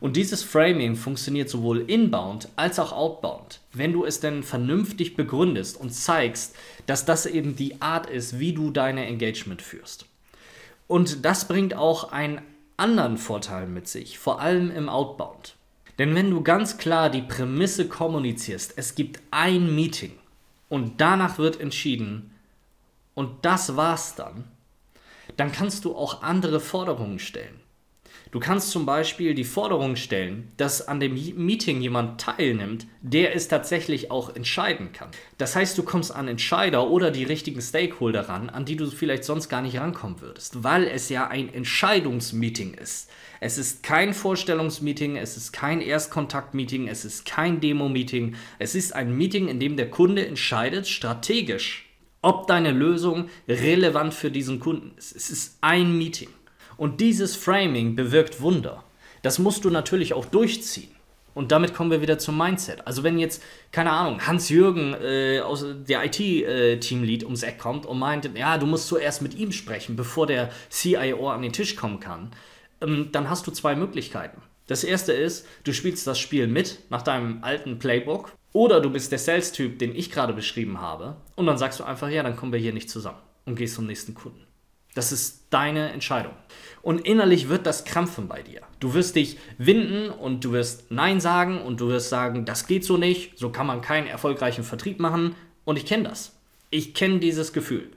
Und 0.00 0.16
dieses 0.16 0.42
Framing 0.42 0.96
funktioniert 0.96 1.48
sowohl 1.48 1.80
inbound 1.90 2.48
als 2.56 2.78
auch 2.78 2.92
outbound. 2.92 3.60
Wenn 3.72 3.92
du 3.92 4.04
es 4.04 4.20
denn 4.20 4.42
vernünftig 4.42 5.16
begründest 5.16 5.78
und 5.78 5.90
zeigst, 5.90 6.54
dass 6.86 7.04
das 7.04 7.26
eben 7.26 7.56
die 7.56 7.80
Art 7.80 8.08
ist, 8.08 8.38
wie 8.38 8.52
du 8.52 8.70
deine 8.70 9.06
Engagement 9.06 9.62
führst. 9.62 10.06
Und 10.86 11.24
das 11.24 11.48
bringt 11.48 11.74
auch 11.74 12.12
einen 12.12 12.40
anderen 12.76 13.18
Vorteil 13.18 13.66
mit 13.66 13.88
sich, 13.88 14.18
vor 14.18 14.40
allem 14.40 14.70
im 14.70 14.88
Outbound. 14.88 15.57
Denn 15.98 16.14
wenn 16.14 16.30
du 16.30 16.42
ganz 16.42 16.78
klar 16.78 17.10
die 17.10 17.22
Prämisse 17.22 17.88
kommunizierst, 17.88 18.74
es 18.76 18.94
gibt 18.94 19.20
ein 19.30 19.74
Meeting 19.74 20.12
und 20.68 21.00
danach 21.00 21.38
wird 21.38 21.60
entschieden 21.60 22.34
und 23.14 23.44
das 23.44 23.76
war's 23.76 24.14
dann, 24.14 24.44
dann 25.36 25.50
kannst 25.50 25.84
du 25.84 25.96
auch 25.96 26.22
andere 26.22 26.60
Forderungen 26.60 27.18
stellen. 27.18 27.60
Du 28.30 28.40
kannst 28.40 28.70
zum 28.70 28.84
Beispiel 28.84 29.34
die 29.34 29.44
Forderung 29.44 29.96
stellen, 29.96 30.52
dass 30.58 30.86
an 30.86 31.00
dem 31.00 31.14
Meeting 31.14 31.80
jemand 31.80 32.20
teilnimmt, 32.20 32.86
der 33.00 33.34
es 33.34 33.48
tatsächlich 33.48 34.10
auch 34.10 34.34
entscheiden 34.36 34.92
kann. 34.92 35.08
Das 35.38 35.56
heißt, 35.56 35.78
du 35.78 35.82
kommst 35.82 36.14
an 36.14 36.28
Entscheider 36.28 36.90
oder 36.90 37.10
die 37.10 37.24
richtigen 37.24 37.62
Stakeholder 37.62 38.28
ran, 38.28 38.50
an 38.50 38.66
die 38.66 38.76
du 38.76 38.90
vielleicht 38.90 39.24
sonst 39.24 39.48
gar 39.48 39.62
nicht 39.62 39.78
rankommen 39.78 40.20
würdest, 40.20 40.62
weil 40.62 40.84
es 40.84 41.08
ja 41.08 41.28
ein 41.28 41.52
Entscheidungsmeeting 41.52 42.74
ist. 42.74 43.08
Es 43.40 43.56
ist 43.56 43.82
kein 43.82 44.12
Vorstellungsmeeting, 44.12 45.16
es 45.16 45.36
ist 45.36 45.52
kein 45.52 45.80
Erstkontaktmeeting, 45.80 46.88
es 46.88 47.04
ist 47.04 47.24
kein 47.24 47.60
Demo-Meeting. 47.60 48.34
Es 48.58 48.74
ist 48.74 48.94
ein 48.94 49.16
Meeting, 49.16 49.48
in 49.48 49.60
dem 49.60 49.76
der 49.76 49.90
Kunde 49.90 50.26
entscheidet 50.26 50.88
strategisch, 50.88 51.88
ob 52.20 52.46
deine 52.48 52.72
Lösung 52.72 53.28
relevant 53.48 54.12
für 54.12 54.30
diesen 54.30 54.58
Kunden 54.58 54.92
ist. 54.98 55.14
Es 55.14 55.30
ist 55.30 55.58
ein 55.60 55.96
Meeting. 55.96 56.28
Und 56.78 57.00
dieses 57.00 57.36
Framing 57.36 57.96
bewirkt 57.96 58.40
Wunder. 58.40 58.84
Das 59.22 59.38
musst 59.38 59.64
du 59.64 59.70
natürlich 59.70 60.14
auch 60.14 60.24
durchziehen. 60.24 60.92
Und 61.34 61.52
damit 61.52 61.74
kommen 61.74 61.90
wir 61.90 62.00
wieder 62.00 62.18
zum 62.18 62.38
Mindset. 62.38 62.86
Also 62.86 63.02
wenn 63.02 63.18
jetzt, 63.18 63.42
keine 63.70 63.92
Ahnung, 63.92 64.26
Hans-Jürgen 64.26 64.94
äh, 64.94 65.40
aus 65.40 65.64
der 65.88 66.04
IT-Teamlead 66.04 67.22
äh, 67.22 67.26
ums 67.26 67.42
Eck 67.42 67.58
kommt 67.58 67.84
und 67.84 67.98
meint, 67.98 68.30
ja, 68.36 68.58
du 68.58 68.66
musst 68.66 68.88
zuerst 68.88 69.22
mit 69.22 69.34
ihm 69.34 69.52
sprechen, 69.52 69.94
bevor 69.94 70.26
der 70.26 70.50
CIO 70.70 71.28
an 71.28 71.42
den 71.42 71.52
Tisch 71.52 71.76
kommen 71.76 72.00
kann, 72.00 72.30
ähm, 72.80 73.10
dann 73.12 73.28
hast 73.28 73.46
du 73.46 73.50
zwei 73.50 73.76
Möglichkeiten. 73.76 74.40
Das 74.66 74.82
erste 74.82 75.12
ist, 75.12 75.46
du 75.64 75.72
spielst 75.72 76.06
das 76.06 76.18
Spiel 76.18 76.46
mit 76.46 76.80
nach 76.90 77.02
deinem 77.02 77.42
alten 77.42 77.78
Playbook 77.78 78.32
oder 78.52 78.80
du 78.80 78.90
bist 78.90 79.12
der 79.12 79.18
Sales-Typ, 79.18 79.78
den 79.78 79.94
ich 79.94 80.10
gerade 80.10 80.32
beschrieben 80.32 80.80
habe 80.80 81.16
und 81.36 81.46
dann 81.46 81.58
sagst 81.58 81.78
du 81.78 81.84
einfach, 81.84 82.08
ja, 82.08 82.22
dann 82.22 82.36
kommen 82.36 82.52
wir 82.52 82.58
hier 82.58 82.72
nicht 82.72 82.90
zusammen 82.90 83.18
und 83.46 83.54
gehst 83.54 83.76
zum 83.76 83.86
nächsten 83.86 84.14
Kunden. 84.14 84.47
Das 84.98 85.12
ist 85.12 85.44
deine 85.50 85.92
Entscheidung. 85.92 86.32
Und 86.82 87.06
innerlich 87.06 87.48
wird 87.48 87.66
das 87.66 87.84
krampfen 87.84 88.26
bei 88.26 88.42
dir. 88.42 88.62
Du 88.80 88.94
wirst 88.94 89.14
dich 89.14 89.38
winden 89.56 90.10
und 90.10 90.44
du 90.44 90.50
wirst 90.50 90.90
Nein 90.90 91.20
sagen 91.20 91.62
und 91.62 91.80
du 91.80 91.86
wirst 91.88 92.08
sagen, 92.08 92.44
das 92.44 92.66
geht 92.66 92.84
so 92.84 92.96
nicht, 92.96 93.38
so 93.38 93.50
kann 93.50 93.68
man 93.68 93.80
keinen 93.80 94.08
erfolgreichen 94.08 94.64
Vertrieb 94.64 94.98
machen. 94.98 95.36
Und 95.64 95.76
ich 95.76 95.86
kenne 95.86 96.08
das. 96.08 96.32
Ich 96.70 96.94
kenne 96.94 97.20
dieses 97.20 97.52
Gefühl. 97.52 97.92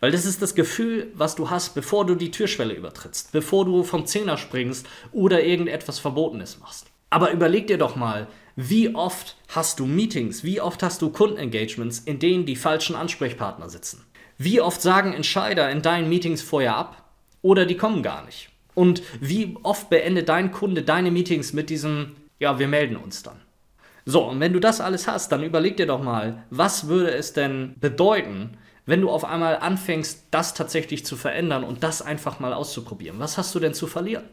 Weil 0.00 0.10
das 0.10 0.24
ist 0.24 0.42
das 0.42 0.56
Gefühl, 0.56 1.12
was 1.14 1.36
du 1.36 1.50
hast, 1.50 1.76
bevor 1.76 2.04
du 2.04 2.16
die 2.16 2.32
Türschwelle 2.32 2.74
übertrittst, 2.74 3.30
bevor 3.30 3.64
du 3.64 3.84
vom 3.84 4.04
Zehner 4.04 4.36
springst 4.36 4.88
oder 5.12 5.44
irgendetwas 5.44 6.00
Verbotenes 6.00 6.58
machst. 6.58 6.86
Aber 7.10 7.30
überleg 7.30 7.68
dir 7.68 7.78
doch 7.78 7.94
mal, 7.94 8.26
wie 8.56 8.92
oft 8.92 9.36
hast 9.46 9.78
du 9.78 9.86
Meetings, 9.86 10.42
wie 10.42 10.60
oft 10.60 10.82
hast 10.82 11.00
du 11.00 11.10
Kundenengagements, 11.10 12.00
in 12.00 12.18
denen 12.18 12.44
die 12.44 12.56
falschen 12.56 12.96
Ansprechpartner 12.96 13.68
sitzen? 13.68 14.04
Wie 14.42 14.62
oft 14.62 14.80
sagen 14.80 15.12
Entscheider 15.12 15.68
in 15.68 15.82
deinen 15.82 16.08
Meetings 16.08 16.40
vorher 16.40 16.74
ab 16.74 17.10
oder 17.42 17.66
die 17.66 17.76
kommen 17.76 18.02
gar 18.02 18.24
nicht? 18.24 18.48
Und 18.74 19.02
wie 19.20 19.58
oft 19.64 19.90
beendet 19.90 20.30
dein 20.30 20.50
Kunde 20.50 20.82
deine 20.82 21.10
Meetings 21.10 21.52
mit 21.52 21.68
diesem, 21.68 22.16
ja, 22.38 22.58
wir 22.58 22.66
melden 22.66 22.96
uns 22.96 23.22
dann? 23.22 23.36
So, 24.06 24.24
und 24.24 24.40
wenn 24.40 24.54
du 24.54 24.58
das 24.58 24.80
alles 24.80 25.06
hast, 25.06 25.30
dann 25.30 25.42
überleg 25.42 25.76
dir 25.76 25.84
doch 25.84 26.02
mal, 26.02 26.42
was 26.48 26.88
würde 26.88 27.10
es 27.10 27.34
denn 27.34 27.74
bedeuten, 27.80 28.56
wenn 28.86 29.02
du 29.02 29.10
auf 29.10 29.26
einmal 29.26 29.58
anfängst, 29.58 30.28
das 30.30 30.54
tatsächlich 30.54 31.04
zu 31.04 31.16
verändern 31.16 31.62
und 31.62 31.82
das 31.82 32.00
einfach 32.00 32.40
mal 32.40 32.54
auszuprobieren? 32.54 33.18
Was 33.18 33.36
hast 33.36 33.54
du 33.54 33.60
denn 33.60 33.74
zu 33.74 33.86
verlieren? 33.86 34.24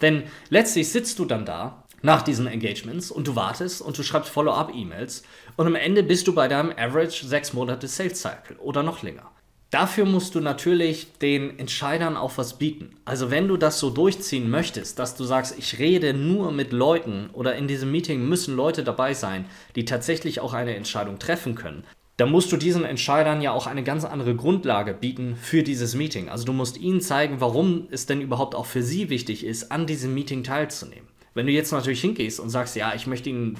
Denn 0.00 0.22
letztlich 0.48 0.90
sitzt 0.90 1.18
du 1.18 1.26
dann 1.26 1.44
da 1.44 1.84
nach 2.00 2.22
diesen 2.22 2.46
Engagements 2.46 3.10
und 3.10 3.28
du 3.28 3.36
wartest 3.36 3.82
und 3.82 3.98
du 3.98 4.02
schreibst 4.02 4.30
Follow-up-E-Mails 4.30 5.24
und 5.56 5.66
am 5.66 5.74
Ende 5.74 6.02
bist 6.02 6.26
du 6.26 6.34
bei 6.34 6.48
deinem 6.48 6.70
Average 6.70 7.26
sechs 7.26 7.52
Monate 7.52 7.86
Sales 7.86 8.22
Cycle 8.22 8.56
oder 8.56 8.82
noch 8.82 9.02
länger. 9.02 9.30
Dafür 9.72 10.04
musst 10.04 10.34
du 10.34 10.40
natürlich 10.40 11.14
den 11.22 11.58
Entscheidern 11.58 12.14
auch 12.18 12.36
was 12.36 12.58
bieten. 12.58 12.90
Also 13.06 13.30
wenn 13.30 13.48
du 13.48 13.56
das 13.56 13.80
so 13.80 13.88
durchziehen 13.88 14.50
möchtest, 14.50 14.98
dass 14.98 15.16
du 15.16 15.24
sagst, 15.24 15.58
ich 15.58 15.78
rede 15.78 16.12
nur 16.12 16.52
mit 16.52 16.72
Leuten 16.72 17.30
oder 17.32 17.56
in 17.56 17.68
diesem 17.68 17.90
Meeting 17.90 18.28
müssen 18.28 18.54
Leute 18.54 18.84
dabei 18.84 19.14
sein, 19.14 19.46
die 19.74 19.86
tatsächlich 19.86 20.40
auch 20.40 20.52
eine 20.52 20.76
Entscheidung 20.76 21.18
treffen 21.18 21.54
können, 21.54 21.84
dann 22.18 22.30
musst 22.30 22.52
du 22.52 22.58
diesen 22.58 22.84
Entscheidern 22.84 23.40
ja 23.40 23.52
auch 23.52 23.66
eine 23.66 23.82
ganz 23.82 24.04
andere 24.04 24.36
Grundlage 24.36 24.92
bieten 24.92 25.36
für 25.36 25.62
dieses 25.62 25.94
Meeting. 25.94 26.28
Also 26.28 26.44
du 26.44 26.52
musst 26.52 26.76
ihnen 26.76 27.00
zeigen, 27.00 27.40
warum 27.40 27.88
es 27.90 28.04
denn 28.04 28.20
überhaupt 28.20 28.54
auch 28.54 28.66
für 28.66 28.82
sie 28.82 29.08
wichtig 29.08 29.42
ist, 29.42 29.72
an 29.72 29.86
diesem 29.86 30.12
Meeting 30.12 30.44
teilzunehmen. 30.44 31.08
Wenn 31.32 31.46
du 31.46 31.52
jetzt 31.52 31.72
natürlich 31.72 32.02
hingehst 32.02 32.40
und 32.40 32.50
sagst, 32.50 32.76
ja, 32.76 32.92
ich 32.94 33.06
möchte 33.06 33.30
Ihnen 33.30 33.56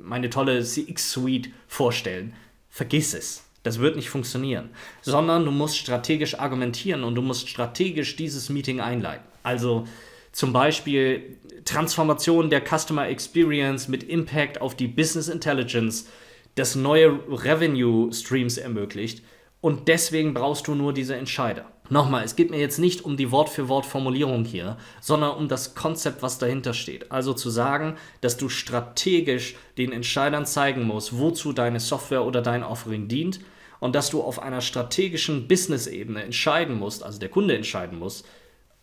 meine 0.00 0.30
tolle 0.30 0.62
CX-Suite 0.62 1.50
vorstellen, 1.66 2.34
vergiss 2.68 3.14
es. 3.14 3.45
Das 3.66 3.80
wird 3.80 3.96
nicht 3.96 4.10
funktionieren. 4.10 4.70
Sondern 5.02 5.44
du 5.44 5.50
musst 5.50 5.76
strategisch 5.76 6.38
argumentieren 6.38 7.02
und 7.02 7.16
du 7.16 7.22
musst 7.22 7.48
strategisch 7.48 8.14
dieses 8.14 8.48
Meeting 8.48 8.80
einleiten. 8.80 9.24
Also 9.42 9.88
zum 10.30 10.52
Beispiel 10.52 11.36
Transformation 11.64 12.48
der 12.48 12.62
Customer 12.62 13.08
Experience 13.08 13.88
mit 13.88 14.04
Impact 14.04 14.60
auf 14.60 14.76
die 14.76 14.86
Business 14.86 15.26
Intelligence, 15.26 16.06
das 16.54 16.76
neue 16.76 17.18
Revenue 17.28 18.12
Streams 18.12 18.56
ermöglicht. 18.56 19.24
Und 19.60 19.88
deswegen 19.88 20.32
brauchst 20.32 20.68
du 20.68 20.76
nur 20.76 20.92
diese 20.92 21.16
Entscheider. 21.16 21.64
Nochmal, 21.88 22.22
es 22.22 22.36
geht 22.36 22.50
mir 22.52 22.60
jetzt 22.60 22.78
nicht 22.78 23.04
um 23.04 23.16
die 23.16 23.32
Wort-für-Wort-Formulierung 23.32 24.44
hier, 24.44 24.76
sondern 25.00 25.36
um 25.36 25.48
das 25.48 25.74
Konzept, 25.74 26.22
was 26.22 26.38
dahinter 26.38 26.72
steht. 26.72 27.10
Also 27.10 27.32
zu 27.32 27.50
sagen, 27.50 27.96
dass 28.20 28.36
du 28.36 28.48
strategisch 28.48 29.56
den 29.76 29.90
Entscheidern 29.90 30.46
zeigen 30.46 30.84
musst, 30.84 31.18
wozu 31.18 31.52
deine 31.52 31.80
Software 31.80 32.24
oder 32.24 32.42
dein 32.42 32.62
Offering 32.62 33.08
dient 33.08 33.40
und 33.80 33.94
dass 33.94 34.10
du 34.10 34.22
auf 34.22 34.40
einer 34.40 34.60
strategischen 34.60 35.48
Business-Ebene 35.48 36.22
entscheiden 36.22 36.78
musst, 36.78 37.02
also 37.02 37.18
der 37.18 37.28
Kunde 37.28 37.56
entscheiden 37.56 37.98
muss, 37.98 38.24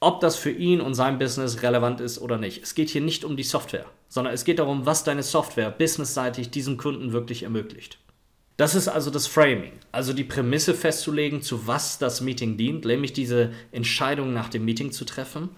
ob 0.04 0.20
das 0.20 0.36
für 0.36 0.52
ihn 0.52 0.82
und 0.82 0.94
sein 0.94 1.18
Business 1.18 1.64
relevant 1.64 2.02
ist 2.02 2.20
oder 2.20 2.38
nicht. 2.38 2.62
Es 2.62 2.76
geht 2.76 2.90
hier 2.90 3.02
nicht 3.02 3.24
um 3.24 3.38
die 3.38 3.44
Software, 3.44 3.86
sondern 4.10 4.34
es 4.34 4.44
geht 4.44 4.60
darum, 4.60 4.86
was 4.86 5.04
deine 5.04 5.24
Software 5.24 5.72
businessseitig 5.72 6.52
diesem 6.52 6.78
Kunden 6.78 7.14
wirklich 7.14 7.44
ermöglicht. 7.44 7.98
Das 8.58 8.76
ist 8.76 8.88
also 8.88 9.10
das 9.10 9.26
Framing, 9.26 9.72
also 9.92 10.14
die 10.14 10.24
Prämisse 10.24 10.76
festzulegen, 10.76 11.42
zu 11.42 11.66
was 11.66 11.98
das 11.98 12.22
Meeting 12.22 12.58
dient, 12.58 12.86
nämlich 12.86 13.14
diese 13.14 13.52
Entscheidung 13.72 14.34
nach 14.34 14.50
dem 14.50 14.66
Meeting 14.66 14.92
zu 14.92 15.06
treffen. 15.06 15.50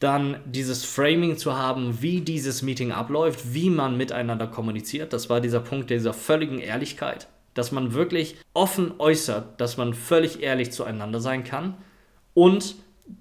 Dann 0.00 0.40
dieses 0.44 0.84
Framing 0.84 1.38
zu 1.38 1.56
haben, 1.56 2.02
wie 2.02 2.20
dieses 2.20 2.62
Meeting 2.62 2.92
abläuft, 2.92 3.54
wie 3.54 3.70
man 3.70 3.96
miteinander 3.96 4.46
kommuniziert. 4.46 5.12
Das 5.12 5.30
war 5.30 5.40
dieser 5.40 5.60
Punkt 5.60 5.90
dieser 5.90 6.12
völligen 6.12 6.58
Ehrlichkeit 6.58 7.28
dass 7.58 7.72
man 7.72 7.92
wirklich 7.92 8.36
offen 8.54 8.94
äußert, 8.98 9.60
dass 9.60 9.76
man 9.76 9.92
völlig 9.92 10.42
ehrlich 10.42 10.70
zueinander 10.70 11.20
sein 11.20 11.42
kann 11.42 11.76
und 12.34 12.76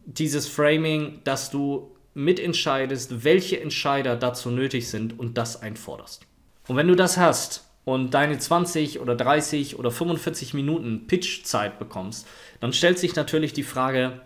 dieses 0.05 0.47
Framing, 0.47 1.21
dass 1.23 1.49
du 1.49 1.95
mitentscheidest, 2.13 3.23
welche 3.23 3.59
Entscheider 3.59 4.15
dazu 4.15 4.51
nötig 4.51 4.89
sind 4.89 5.17
und 5.17 5.37
das 5.37 5.61
einforderst. 5.61 6.25
Und 6.67 6.75
wenn 6.75 6.87
du 6.87 6.95
das 6.95 7.17
hast 7.17 7.63
und 7.83 8.13
deine 8.13 8.37
20 8.37 8.99
oder 8.99 9.15
30 9.15 9.79
oder 9.79 9.89
45 9.91 10.53
Minuten 10.53 11.07
Pitch-Zeit 11.07 11.79
bekommst, 11.79 12.27
dann 12.59 12.73
stellt 12.73 12.99
sich 12.99 13.15
natürlich 13.15 13.53
die 13.53 13.63
Frage, 13.63 14.21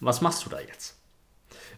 was 0.00 0.20
machst 0.20 0.44
du 0.44 0.50
da 0.50 0.60
jetzt? 0.60 0.96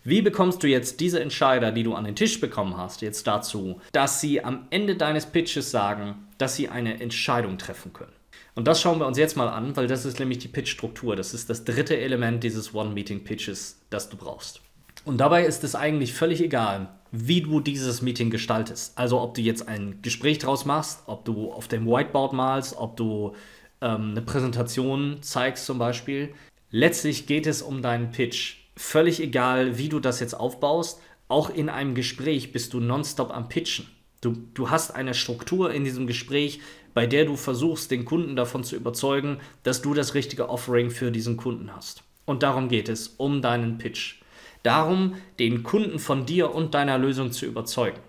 Wie 0.05 0.23
bekommst 0.23 0.63
du 0.63 0.67
jetzt 0.67 1.01
diese 1.01 1.21
Entscheider, 1.21 1.73
die 1.73 1.85
du 1.85 1.95
an 1.95 2.05
den 2.05 2.17
Tisch 2.17 2.41
bekommen 2.41 2.77
hast, 2.77 3.03
jetzt 3.03 3.27
dazu, 3.27 3.81
dass 3.93 4.21
sie 4.21 4.45
am 4.45 4.67
Ende 4.71 4.97
deines 4.97 5.27
Pitches 5.27 5.71
sagen, 5.71 6.28
dass 6.39 6.57
sie 6.57 6.69
eine 6.69 7.01
Entscheidung 7.01 7.59
treffen 7.59 7.93
können? 7.93 8.13
Und 8.55 8.67
das 8.67 8.81
schauen 8.81 8.99
wir 8.99 9.07
uns 9.07 9.19
jetzt 9.19 9.37
mal 9.37 9.49
an, 9.49 9.77
weil 9.77 9.87
das 9.87 10.05
ist 10.05 10.19
nämlich 10.19 10.39
die 10.39 10.49
Pitch-Struktur. 10.49 11.15
Das 11.15 11.35
ist 11.35 11.49
das 11.49 11.65
dritte 11.65 11.97
Element 11.97 12.43
dieses 12.43 12.75
One-Meeting-Pitches, 12.75 13.83
das 13.91 14.09
du 14.09 14.17
brauchst. 14.17 14.61
Und 15.05 15.19
dabei 15.19 15.45
ist 15.45 15.63
es 15.63 15.75
eigentlich 15.75 16.13
völlig 16.13 16.41
egal, 16.41 16.89
wie 17.13 17.41
du 17.41 17.61
dieses 17.61 18.03
Meeting 18.03 18.31
gestaltest. 18.31 18.99
Also 18.99 19.21
ob 19.21 19.35
du 19.35 19.41
jetzt 19.41 19.69
ein 19.69 20.01
Gespräch 20.03 20.39
draus 20.39 20.65
machst, 20.65 21.03
ob 21.07 21.25
du 21.25 21.53
auf 21.53 21.69
dem 21.69 21.87
Whiteboard 21.87 22.33
malst, 22.33 22.77
ob 22.77 22.97
du 22.97 23.35
ähm, 23.81 24.11
eine 24.11 24.23
Präsentation 24.23 25.19
zeigst 25.23 25.65
zum 25.65 25.79
Beispiel. 25.79 26.35
Letztlich 26.71 27.27
geht 27.27 27.47
es 27.47 27.63
um 27.63 27.81
deinen 27.81 28.11
Pitch 28.11 28.57
völlig 28.77 29.21
egal, 29.21 29.79
wie 29.79 29.89
du 29.89 30.01
das 30.01 30.21
jetzt 30.21 30.35
aufbaust, 30.35 31.01
auch 31.29 31.51
in 31.51 31.69
einem 31.69 31.95
Gespräch 31.95 32.53
bist 32.53 32.73
du 32.73 32.81
nonstop 32.81 33.31
am 33.31 33.49
Pitchen. 33.49 33.87
Du, 34.21 34.37
du 34.55 34.71
hast 34.71 34.95
eine 34.95 35.15
Struktur 35.15 35.73
in 35.73 35.85
diesem 35.85 36.07
Gespräch, 36.07 36.61
bei 36.93 37.07
der 37.07 37.25
du 37.25 37.37
versuchst, 37.37 37.91
den 37.91 38.05
Kunden 38.05 38.35
davon 38.35 38.65
zu 38.65 38.75
überzeugen, 38.75 39.39
dass 39.63 39.83
du 39.83 39.95
das 39.95 40.15
richtige 40.15 40.49
Offering 40.49 40.91
für 40.91 41.13
diesen 41.13 41.37
Kunden 41.37 41.75
hast. 41.75 42.03
Und 42.25 42.43
darum 42.43 42.69
geht 42.69 42.89
es, 42.89 43.09
um 43.17 43.41
deinen 43.43 43.79
Pitch. 43.79 44.17
Darum, 44.65 45.15
den 45.39 45.63
Kunden 45.63 46.01
von 46.01 46.27
dir 46.27 46.53
und 46.55 46.75
deiner 46.75 46.99
Lösung 46.99 47.31
zu 47.31 47.47
überzeugen. 47.47 48.01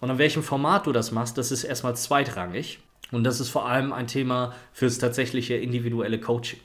Und 0.00 0.10
in 0.10 0.18
welchem 0.18 0.42
Format 0.42 0.86
du 0.86 0.92
das 0.92 1.10
machst, 1.10 1.36
das 1.36 1.50
ist 1.50 1.64
erstmal 1.64 1.96
zweitrangig. 1.96 2.78
Und 3.10 3.24
das 3.24 3.40
ist 3.40 3.48
vor 3.48 3.68
allem 3.68 3.92
ein 3.92 4.06
Thema 4.06 4.54
fürs 4.72 4.98
tatsächliche 4.98 5.54
individuelle 5.54 6.20
Coaching. 6.20 6.60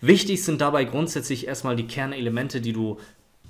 Wichtig 0.00 0.42
sind 0.42 0.60
dabei 0.60 0.84
grundsätzlich 0.84 1.46
erstmal 1.46 1.76
die 1.76 1.86
Kernelemente, 1.86 2.60
die 2.60 2.72
du 2.72 2.98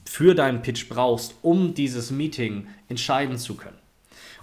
für 0.05 0.35
deinen 0.35 0.63
Pitch 0.63 0.89
brauchst, 0.89 1.35
um 1.43 1.75
dieses 1.75 2.11
Meeting 2.11 2.67
entscheiden 2.89 3.39
zu 3.39 3.55
können. 3.55 3.82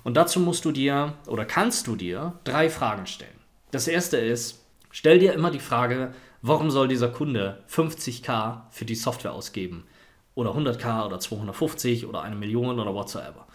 Und 0.04 0.16
dazu 0.16 0.40
musst 0.40 0.66
du 0.66 0.72
dir 0.72 1.14
oder 1.28 1.46
kannst 1.46 1.88
du 1.88 1.96
dir 1.96 2.40
drei 2.44 2.70
Fragen 2.70 3.06
stellen. 3.06 3.40
Das 3.72 3.88
erste 3.88 4.18
ist, 4.18 4.66
stell 4.92 5.20
dir 5.20 5.34
immer 5.34 5.52
die 5.52 5.60
Frage, 5.60 6.14
warum 6.42 6.72
soll 6.72 6.88
dieser 6.88 7.10
Kunde 7.10 7.64
50k 7.70 8.62
für 8.72 8.86
die 8.86 8.96
Software 8.96 9.34
ausgeben? 9.34 9.86
Oder 10.36 10.52
100k 10.52 11.06
oder 11.06 11.20
250 11.20 12.06
oder 12.06 12.22
eine 12.22 12.36
Million 12.36 12.80
oder 12.80 12.94
whatsoever. 12.94 13.48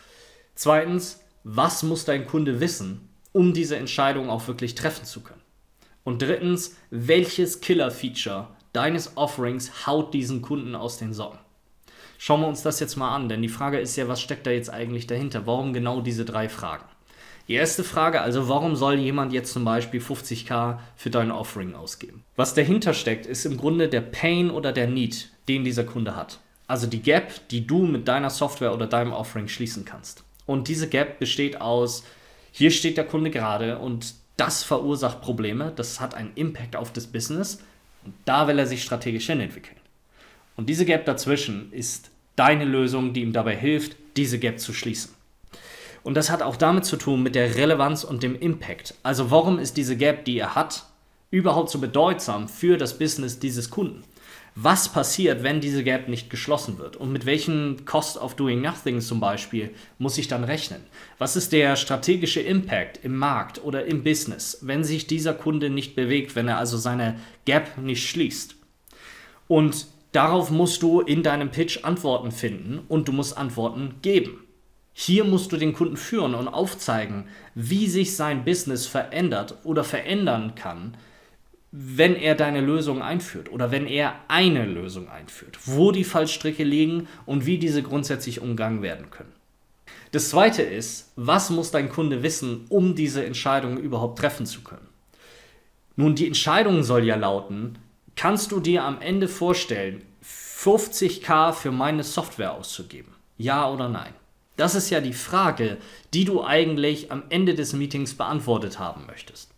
Zweitens, 0.55 1.21
was 1.45 1.83
muss 1.83 2.05
dein 2.05 2.27
Kunde 2.27 2.61
wissen, 2.61 3.09
um 3.33 3.53
diese 3.53 3.77
Entscheidung 3.77 4.31
auch 4.31 4.47
wirklich 4.47 4.75
treffen 4.75 5.05
zu 5.05 5.21
können? 5.21 5.41
Und 6.05 6.21
drittens, 6.21 6.77
welches 6.91 7.61
Killer-Feature 7.61 8.49
deines 8.73 9.17
Offerings 9.17 9.87
haut 9.87 10.13
diesen 10.13 10.43
Kunden 10.43 10.75
aus 10.75 10.99
den 10.99 11.15
Socken? 11.15 11.39
Schauen 12.27 12.41
wir 12.41 12.49
uns 12.49 12.63
das 12.63 12.81
jetzt 12.81 12.97
mal 12.97 13.15
an, 13.15 13.29
denn 13.29 13.43
die 13.43 13.51
Frage 13.51 13.79
ist 13.79 13.97
ja, 13.97 14.09
was 14.09 14.19
steckt 14.19 14.47
da 14.47 14.51
jetzt 14.51 14.71
eigentlich 14.71 15.07
dahinter? 15.07 15.47
Warum 15.47 15.75
genau 15.75 16.01
diese 16.01 16.25
drei 16.25 16.49
Fragen? 16.49 16.87
Die 17.49 17.53
erste 17.53 17.85
Frage, 17.85 18.23
also 18.23 18.49
warum 18.49 18.77
soll 18.77 18.95
jemand 18.95 19.35
jetzt 19.35 19.53
zum 19.53 19.67
Beispiel 19.67 20.01
50k 20.01 20.79
für 20.97 21.11
dein 21.11 21.31
Offering 21.31 21.75
ausgeben? 21.75 22.25
Was 22.35 22.55
dahinter 22.55 22.95
steckt, 22.95 23.27
ist 23.27 23.45
im 23.45 23.59
Grunde 23.59 23.91
der 23.91 24.01
Pain 24.01 24.51
oder 24.51 24.73
der 24.73 24.87
Need, 24.87 25.33
den 25.49 25.65
dieser 25.65 25.85
Kunde 25.85 26.17
hat. 26.17 26.39
Also 26.67 26.87
die 26.87 27.03
Gap, 27.03 27.47
die 27.51 27.67
du 27.67 27.85
mit 27.85 28.09
deiner 28.09 28.31
Software 28.31 28.73
oder 28.73 28.87
deinem 28.87 29.13
Offering 29.13 29.49
schließen 29.49 29.85
kannst. 29.85 30.25
Und 30.47 30.69
diese 30.69 30.89
Gap 30.89 31.19
besteht 31.19 31.61
aus, 31.61 32.05
hier 32.53 32.71
steht 32.71 32.97
der 32.97 33.05
Kunde 33.05 33.29
gerade 33.29 33.79
und 33.79 34.15
das 34.39 34.63
verursacht 34.63 35.21
Probleme, 35.21 35.75
das 35.77 36.01
hat 36.01 36.15
einen 36.15 36.33
Impact 36.37 36.75
auf 36.75 36.91
das 36.91 37.07
Business 37.07 37.59
und 38.03 38.15
da 38.25 38.49
will 38.49 38.59
er 38.59 38.67
sich 38.67 38.83
strategisch 38.83 39.27
hinentwickeln. 39.27 39.77
Und 40.57 40.71
diese 40.71 40.87
Gap 40.87 41.05
dazwischen 41.05 41.71
ist 41.71 42.14
deine 42.37 42.65
Lösung, 42.65 43.13
die 43.13 43.23
ihm 43.23 43.33
dabei 43.33 43.57
hilft, 43.57 43.97
diese 44.17 44.39
Gap 44.39 44.59
zu 44.59 44.73
schließen. 44.73 45.15
Und 46.03 46.15
das 46.15 46.31
hat 46.31 46.43
auch 46.43 46.57
damit 46.57 46.85
zu 46.85 46.97
tun 46.97 47.23
mit 47.23 47.35
der 47.35 47.57
Relevanz 47.57 48.05
und 48.05 48.23
dem 48.23 48.39
Impact. 48.39 48.95
Also 49.03 49.31
warum 49.31 49.59
ist 49.59 49.77
diese 49.77 49.97
Gap, 49.97 50.25
die 50.25 50.39
er 50.39 50.55
hat, 50.55 50.85
überhaupt 51.31 51.71
so 51.71 51.79
bedeutsam 51.79 52.49
für 52.49 52.77
das 52.77 52.99
Business 52.99 53.39
dieses 53.39 53.71
Kunden? 53.71 54.05
was 54.57 54.89
passiert, 54.89 55.43
wenn 55.43 55.61
diese 55.61 55.83
Gap 55.83 56.09
nicht 56.09 56.31
geschlossen 56.31 56.79
wird 56.79 56.97
und 56.97 57.11
mit 57.11 57.27
welchen 57.27 57.85
Cost 57.87 58.17
of 58.17 58.37
Doing 58.37 58.61
Nothing 58.61 59.01
zum 59.01 59.19
Beispiel 59.19 59.71
muss 59.99 60.17
ich 60.17 60.29
dann 60.29 60.45
rechnen. 60.45 60.81
Was 61.19 61.35
ist 61.35 61.53
der 61.53 61.75
strategische 61.75 62.41
Impact 62.41 63.01
im 63.03 63.17
Markt 63.17 63.65
oder 63.65 63.85
im 63.87 64.05
Business, 64.05 64.59
wenn 64.63 64.85
sich 64.85 65.09
dieser 65.09 65.35
Kunde 65.35 65.71
nicht 65.71 65.97
bewegt, 65.97 66.37
wenn 66.37 66.47
er 66.47 66.59
also 66.59 66.77
seine 66.77 67.19
Gap 67.47 67.79
nicht 67.79 68.09
schließt? 68.09 68.55
Und 69.49 69.87
darauf 70.15 70.51
musst 70.51 70.83
du 70.83 71.01
in 71.01 71.23
deinem 71.23 71.51
Pitch 71.51 71.85
Antworten 71.85 72.31
finden 72.31 72.81
und 72.89 73.09
du 73.09 73.13
musst 73.13 73.37
Antworten 73.37 73.97
geben. 74.03 74.45
Hier 74.93 75.25
musst 75.25 75.51
du 75.51 75.57
den 75.57 75.73
Kunden 75.73 75.97
führen 75.97 76.35
und 76.35 76.47
aufzeigen, 76.47 77.25
wie 77.55 77.89
sich 77.89 78.15
sein 78.15 78.45
Business 78.45 78.87
verändert 78.87 79.59
oder 79.65 79.83
verändern 79.83 80.55
kann, 80.55 80.97
wenn 81.73 82.15
er 82.15 82.37
deine 82.37 82.61
Lösung 82.61 83.03
einführt 83.03 83.51
oder 83.51 83.73
wenn 83.73 83.89
er 83.89 84.15
eine 84.29 84.65
Lösung 84.65 85.09
einführt, 85.09 85.59
wo 85.65 85.91
die 85.91 86.05
Fallstricke 86.05 86.63
liegen 86.63 87.09
und 87.27 87.47
wie 87.47 87.59
diese 87.59 87.83
grundsätzlich 87.83 88.41
umgangen 88.41 88.83
werden 88.83 89.11
können. 89.11 89.33
Das 90.13 90.31
zweite 90.31 90.63
ist, 90.63 91.11
was 91.17 91.51
muss 91.51 91.73
dein 91.73 91.89
Kunde 91.89 92.23
wissen, 92.23 92.67
um 92.69 92.95
diese 92.95 93.27
Entscheidung 93.27 93.77
überhaupt 93.79 94.21
treffen 94.21 94.47
zu 94.47 94.61
können? 94.61 94.87
Nun, 95.97 96.15
die 96.15 96.29
Entscheidung 96.29 96.85
soll 96.85 97.03
ja 97.03 97.17
lauten, 97.17 97.79
kannst 98.17 98.53
du 98.53 98.61
dir 98.61 98.85
am 98.85 99.01
Ende 99.01 99.29
vorstellen, 99.29 100.03
50k 100.25 101.53
für 101.53 101.71
meine 101.71 102.05
Software 102.05 102.55
auszugeben? 102.55 103.15
Ja 103.37 103.69
oder 103.71 103.89
nein? 103.89 104.15
Das 104.57 104.75
ist 104.75 104.91
ja 104.91 105.01
die 105.01 105.13
Frage, 105.13 105.79
die 106.13 106.25
du 106.25 106.45
eigentlich 106.45 107.11
am 107.11 107.25
Ende 107.29 107.55
des 107.55 107.73
Meetings 107.73 108.15
beantwortet 108.15 108.79
haben 108.79 109.07
möchtest. 109.07 109.51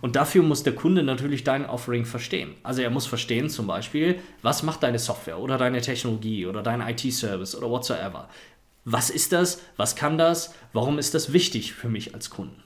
Und 0.00 0.16
dafür 0.16 0.42
muss 0.42 0.62
der 0.62 0.74
Kunde 0.74 1.02
natürlich 1.02 1.44
dein 1.44 1.66
Offering 1.66 2.06
verstehen. 2.06 2.54
Also 2.62 2.80
er 2.80 2.90
muss 2.90 3.06
verstehen 3.06 3.50
zum 3.50 3.66
Beispiel, 3.66 4.18
was 4.40 4.62
macht 4.62 4.82
deine 4.82 4.98
Software 4.98 5.38
oder 5.38 5.58
deine 5.58 5.80
Technologie 5.80 6.46
oder 6.46 6.62
dein 6.62 6.80
IT-Service 6.80 7.54
oder 7.56 7.68
whatsoever. 7.68 8.28
Was 8.84 9.10
ist 9.10 9.32
das? 9.32 9.60
Was 9.76 9.96
kann 9.96 10.16
das? 10.16 10.54
Warum 10.72 10.98
ist 10.98 11.14
das 11.14 11.32
wichtig 11.32 11.74
für 11.74 11.88
mich 11.88 12.14
als 12.14 12.30
Kunden? 12.30 12.62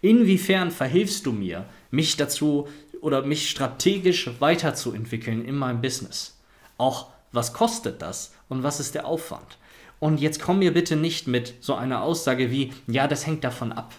Inwiefern 0.00 0.70
verhilfst 0.70 1.26
du 1.26 1.32
mir, 1.32 1.66
mich 1.90 2.16
dazu 2.16 2.68
oder 3.02 3.22
mich 3.22 3.50
strategisch 3.50 4.30
weiterzuentwickeln 4.38 5.44
in 5.44 5.56
meinem 5.56 5.82
Business? 5.82 6.38
Auch 6.78 7.08
was 7.32 7.52
kostet 7.52 8.00
das 8.00 8.32
und 8.48 8.62
was 8.62 8.80
ist 8.80 8.94
der 8.94 9.06
Aufwand? 9.06 9.58
Und 10.00 10.20
jetzt 10.20 10.40
komm 10.40 10.60
mir 10.60 10.72
bitte 10.72 10.96
nicht 10.96 11.26
mit 11.26 11.54
so 11.60 11.74
einer 11.74 12.02
Aussage 12.02 12.50
wie, 12.50 12.72
ja, 12.86 13.06
das 13.06 13.26
hängt 13.26 13.44
davon 13.44 13.72
ab. 13.72 13.92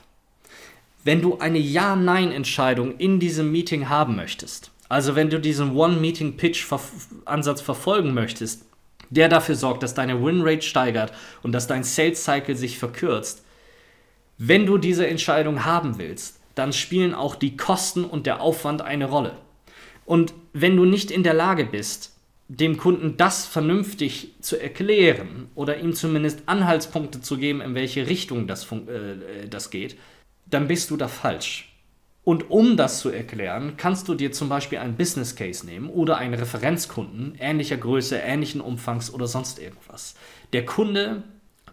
Wenn 1.04 1.22
du 1.22 1.38
eine 1.39 1.60
Ja-Nein-Entscheidung 1.60 2.98
in 2.98 3.20
diesem 3.20 3.52
Meeting 3.52 3.89
haben 3.89 4.16
möchtest, 4.16 4.72
also 4.89 5.16
wenn 5.16 5.30
du 5.30 5.39
diesen 5.39 5.76
One-Meeting-Pitch-Ansatz 5.76 7.62
verfolgen 7.62 8.13
möchtest, 8.13 8.66
der 9.10 9.28
dafür 9.30 9.56
sorgt, 9.56 9.84
dass 9.84 9.94
deine 9.94 10.24
Win-Rate 10.24 10.62
steigert 10.62 11.13
und 11.42 11.52
dass 11.52 11.68
dein 11.68 11.84
Sales-Cycle 11.84 12.56
sich 12.56 12.80
verkürzt, 12.80 13.44
wenn 14.38 14.66
du 14.66 14.78
diese 14.78 15.08
Entscheidung 15.08 15.66
haben 15.66 15.98
willst, 15.98 16.39
dann 16.56 16.74
spielen 16.74 17.13
auch 17.13 17.36
die 17.36 17.58
Kosten 17.58 18.06
und 18.06 18.26
der 18.26 18.42
Aufwand 18.42 18.82
eine 18.82 19.06
Rolle. 19.06 19.34
Und 20.06 20.34
wenn 20.54 20.76
du 20.76 20.86
nicht 20.86 21.12
in 21.12 21.24
der 21.24 21.34
Lage 21.34 21.66
bist, 21.66 22.13
dem 22.48 22.78
Kunden 22.78 23.18
das 23.18 23.46
vernünftig 23.46 24.36
zu 24.42 24.62
erklären 24.62 25.48
oder 25.56 25.80
ihm 25.80 25.94
zumindest 25.94 26.44
Anhaltspunkte 26.46 27.22
zu 27.22 27.38
geben, 27.38 27.62
in 27.62 27.74
welche 27.74 28.08
Richtung 28.08 28.48
das, 28.48 28.70
äh, 28.72 29.48
das 29.50 29.70
geht, 29.70 29.98
dann 30.46 30.68
bist 30.68 30.92
du 30.92 30.98
da 30.98 31.08
falsch. 31.08 31.70
Und 32.26 32.50
um 32.52 32.78
das 32.78 33.00
zu 33.00 33.10
erklären, 33.10 33.74
kannst 33.76 34.08
du 34.08 34.13
dir 34.13 34.32
zum 34.32 34.48
Beispiel 34.48 34.78
einen 34.78 34.96
Business 34.96 35.36
Case 35.36 35.66
nehmen 35.66 35.89
oder 35.89 36.18
einen 36.18 36.34
Referenzkunden 36.34 37.36
ähnlicher 37.39 37.76
Größe, 37.76 38.18
ähnlichen 38.18 38.62
Umfangs 38.62 39.13
oder 39.13 39.28
sonst 39.28 39.60
irgendwas. 39.60 40.16
Der 40.54 40.66
Kunde 40.66 41.24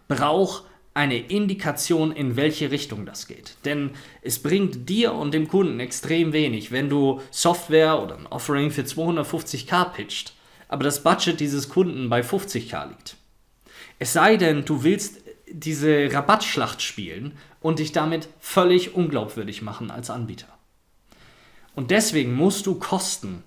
braucht 0.09 0.63
eine 0.93 1.17
Indikation, 1.17 2.11
in 2.11 2.35
welche 2.35 2.71
Richtung 2.71 3.05
das 3.05 3.27
geht. 3.27 3.55
Denn 3.63 3.91
es 4.21 4.39
bringt 4.39 4.89
dir 4.89 5.13
und 5.13 5.33
dem 5.33 5.47
Kunden 5.47 5.79
extrem 5.79 6.33
wenig, 6.33 6.71
wenn 6.71 6.89
du 6.89 7.21
Software 7.31 8.01
oder 8.01 8.17
ein 8.17 8.27
Offering 8.27 8.71
für 8.71 8.81
250k 8.81 9.85
pitcht, 9.91 10.33
aber 10.67 10.83
das 10.83 11.03
Budget 11.03 11.39
dieses 11.39 11.69
Kunden 11.69 12.09
bei 12.09 12.21
50k 12.21 12.89
liegt. 12.89 13.15
Es 13.99 14.13
sei 14.13 14.37
denn, 14.37 14.65
du 14.65 14.83
willst 14.83 15.21
diese 15.47 16.11
Rabattschlacht 16.11 16.81
spielen 16.81 17.37
und 17.61 17.79
dich 17.79 17.91
damit 17.91 18.29
völlig 18.39 18.95
unglaubwürdig 18.95 19.61
machen 19.61 19.91
als 19.91 20.09
Anbieter. 20.09 20.47
Und 21.75 21.91
deswegen 21.91 22.33
musst 22.33 22.65
du 22.65 22.75
Kosten 22.75 23.43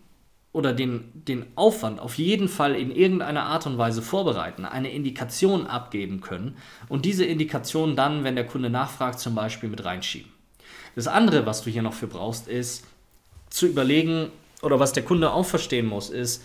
oder 0.54 0.72
den, 0.72 1.10
den 1.14 1.46
Aufwand 1.56 1.98
auf 2.00 2.16
jeden 2.16 2.48
Fall 2.48 2.76
in 2.76 2.94
irgendeiner 2.94 3.42
Art 3.42 3.66
und 3.66 3.76
Weise 3.76 4.02
vorbereiten, 4.02 4.64
eine 4.64 4.92
Indikation 4.92 5.66
abgeben 5.66 6.20
können 6.20 6.56
und 6.88 7.04
diese 7.04 7.24
Indikation 7.24 7.96
dann, 7.96 8.22
wenn 8.22 8.36
der 8.36 8.46
Kunde 8.46 8.70
nachfragt, 8.70 9.18
zum 9.18 9.34
Beispiel 9.34 9.68
mit 9.68 9.84
reinschieben. 9.84 10.30
Das 10.94 11.08
andere, 11.08 11.44
was 11.44 11.64
du 11.64 11.70
hier 11.70 11.82
noch 11.82 11.92
für 11.92 12.06
brauchst, 12.06 12.46
ist 12.46 12.84
zu 13.50 13.66
überlegen, 13.66 14.30
oder 14.62 14.78
was 14.78 14.92
der 14.92 15.04
Kunde 15.04 15.32
auch 15.32 15.44
verstehen 15.44 15.86
muss, 15.86 16.08
ist, 16.08 16.44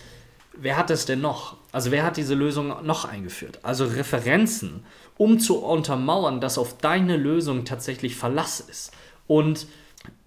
wer 0.54 0.76
hat 0.76 0.90
es 0.90 1.06
denn 1.06 1.20
noch? 1.20 1.56
Also 1.70 1.92
wer 1.92 2.02
hat 2.04 2.16
diese 2.16 2.34
Lösung 2.34 2.84
noch 2.84 3.04
eingeführt? 3.04 3.60
Also 3.62 3.84
Referenzen, 3.84 4.84
um 5.16 5.38
zu 5.38 5.58
untermauern, 5.64 6.40
dass 6.40 6.58
auf 6.58 6.78
deine 6.78 7.16
Lösung 7.16 7.64
tatsächlich 7.64 8.16
Verlass 8.16 8.58
ist. 8.58 8.90
Und 9.28 9.68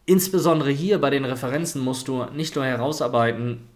insbesondere 0.06 0.72
hier 0.72 1.02
bei 1.02 1.10
den 1.10 1.26
Referenzen 1.26 1.82
musst 1.82 2.08
du 2.08 2.24
nicht 2.34 2.56
nur 2.56 2.64
herausarbeiten, 2.64 3.68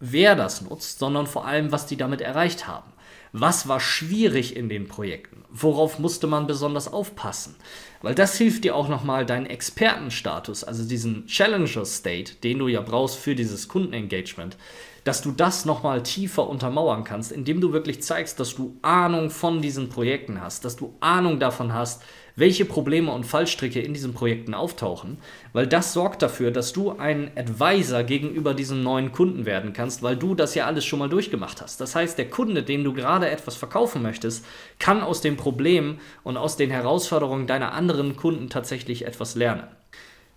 wer 0.00 0.34
das 0.34 0.62
nutzt, 0.62 0.98
sondern 0.98 1.26
vor 1.26 1.46
allem, 1.46 1.70
was 1.70 1.86
die 1.86 1.96
damit 1.96 2.20
erreicht 2.20 2.66
haben. 2.66 2.90
Was 3.32 3.68
war 3.68 3.78
schwierig 3.78 4.56
in 4.56 4.68
den 4.68 4.88
Projekten? 4.88 5.44
Worauf 5.50 6.00
musste 6.00 6.26
man 6.26 6.48
besonders 6.48 6.92
aufpassen? 6.92 7.54
Weil 8.02 8.16
das 8.16 8.36
hilft 8.36 8.64
dir 8.64 8.74
auch 8.74 8.88
nochmal, 8.88 9.24
deinen 9.24 9.46
Expertenstatus, 9.46 10.64
also 10.64 10.82
diesen 10.84 11.26
Challenger 11.26 11.84
State, 11.84 12.34
den 12.42 12.58
du 12.58 12.66
ja 12.66 12.80
brauchst 12.80 13.16
für 13.16 13.36
dieses 13.36 13.68
Kundenengagement, 13.68 14.56
dass 15.04 15.22
du 15.22 15.30
das 15.30 15.64
nochmal 15.64 16.02
tiefer 16.02 16.48
untermauern 16.48 17.04
kannst, 17.04 17.30
indem 17.30 17.60
du 17.60 17.72
wirklich 17.72 18.02
zeigst, 18.02 18.40
dass 18.40 18.54
du 18.54 18.76
Ahnung 18.82 19.30
von 19.30 19.62
diesen 19.62 19.88
Projekten 19.88 20.40
hast, 20.40 20.64
dass 20.64 20.76
du 20.76 20.96
Ahnung 21.00 21.38
davon 21.38 21.72
hast, 21.72 22.02
welche 22.40 22.64
Probleme 22.64 23.12
und 23.12 23.24
Fallstricke 23.24 23.80
in 23.80 23.94
diesen 23.94 24.14
Projekten 24.14 24.54
auftauchen, 24.54 25.18
weil 25.52 25.66
das 25.66 25.92
sorgt 25.92 26.22
dafür, 26.22 26.50
dass 26.50 26.72
du 26.72 26.92
ein 26.92 27.30
Advisor 27.36 28.02
gegenüber 28.02 28.54
diesem 28.54 28.82
neuen 28.82 29.12
Kunden 29.12 29.44
werden 29.44 29.72
kannst, 29.74 30.02
weil 30.02 30.16
du 30.16 30.34
das 30.34 30.54
ja 30.54 30.66
alles 30.66 30.84
schon 30.84 30.98
mal 30.98 31.08
durchgemacht 31.10 31.60
hast. 31.60 31.80
Das 31.80 31.94
heißt, 31.94 32.16
der 32.18 32.30
Kunde, 32.30 32.62
dem 32.62 32.82
du 32.82 32.94
gerade 32.94 33.30
etwas 33.30 33.56
verkaufen 33.56 34.02
möchtest, 34.02 34.44
kann 34.78 35.02
aus 35.02 35.20
den 35.20 35.36
Problemen 35.36 36.00
und 36.24 36.38
aus 36.38 36.56
den 36.56 36.70
Herausforderungen 36.70 37.46
deiner 37.46 37.72
anderen 37.72 38.16
Kunden 38.16 38.48
tatsächlich 38.48 39.06
etwas 39.06 39.34
lernen. 39.34 39.64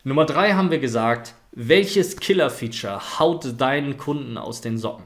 Nummer 0.03 0.25
drei 0.25 0.51
haben 0.51 0.71
wir 0.71 0.79
gesagt, 0.79 1.33
welches 1.53 2.17
Killer-Feature 2.17 3.19
haut 3.19 3.61
deinen 3.61 3.95
Kunden 3.95 4.37
aus 4.37 4.59
den 4.59 4.77
Socken? 4.77 5.05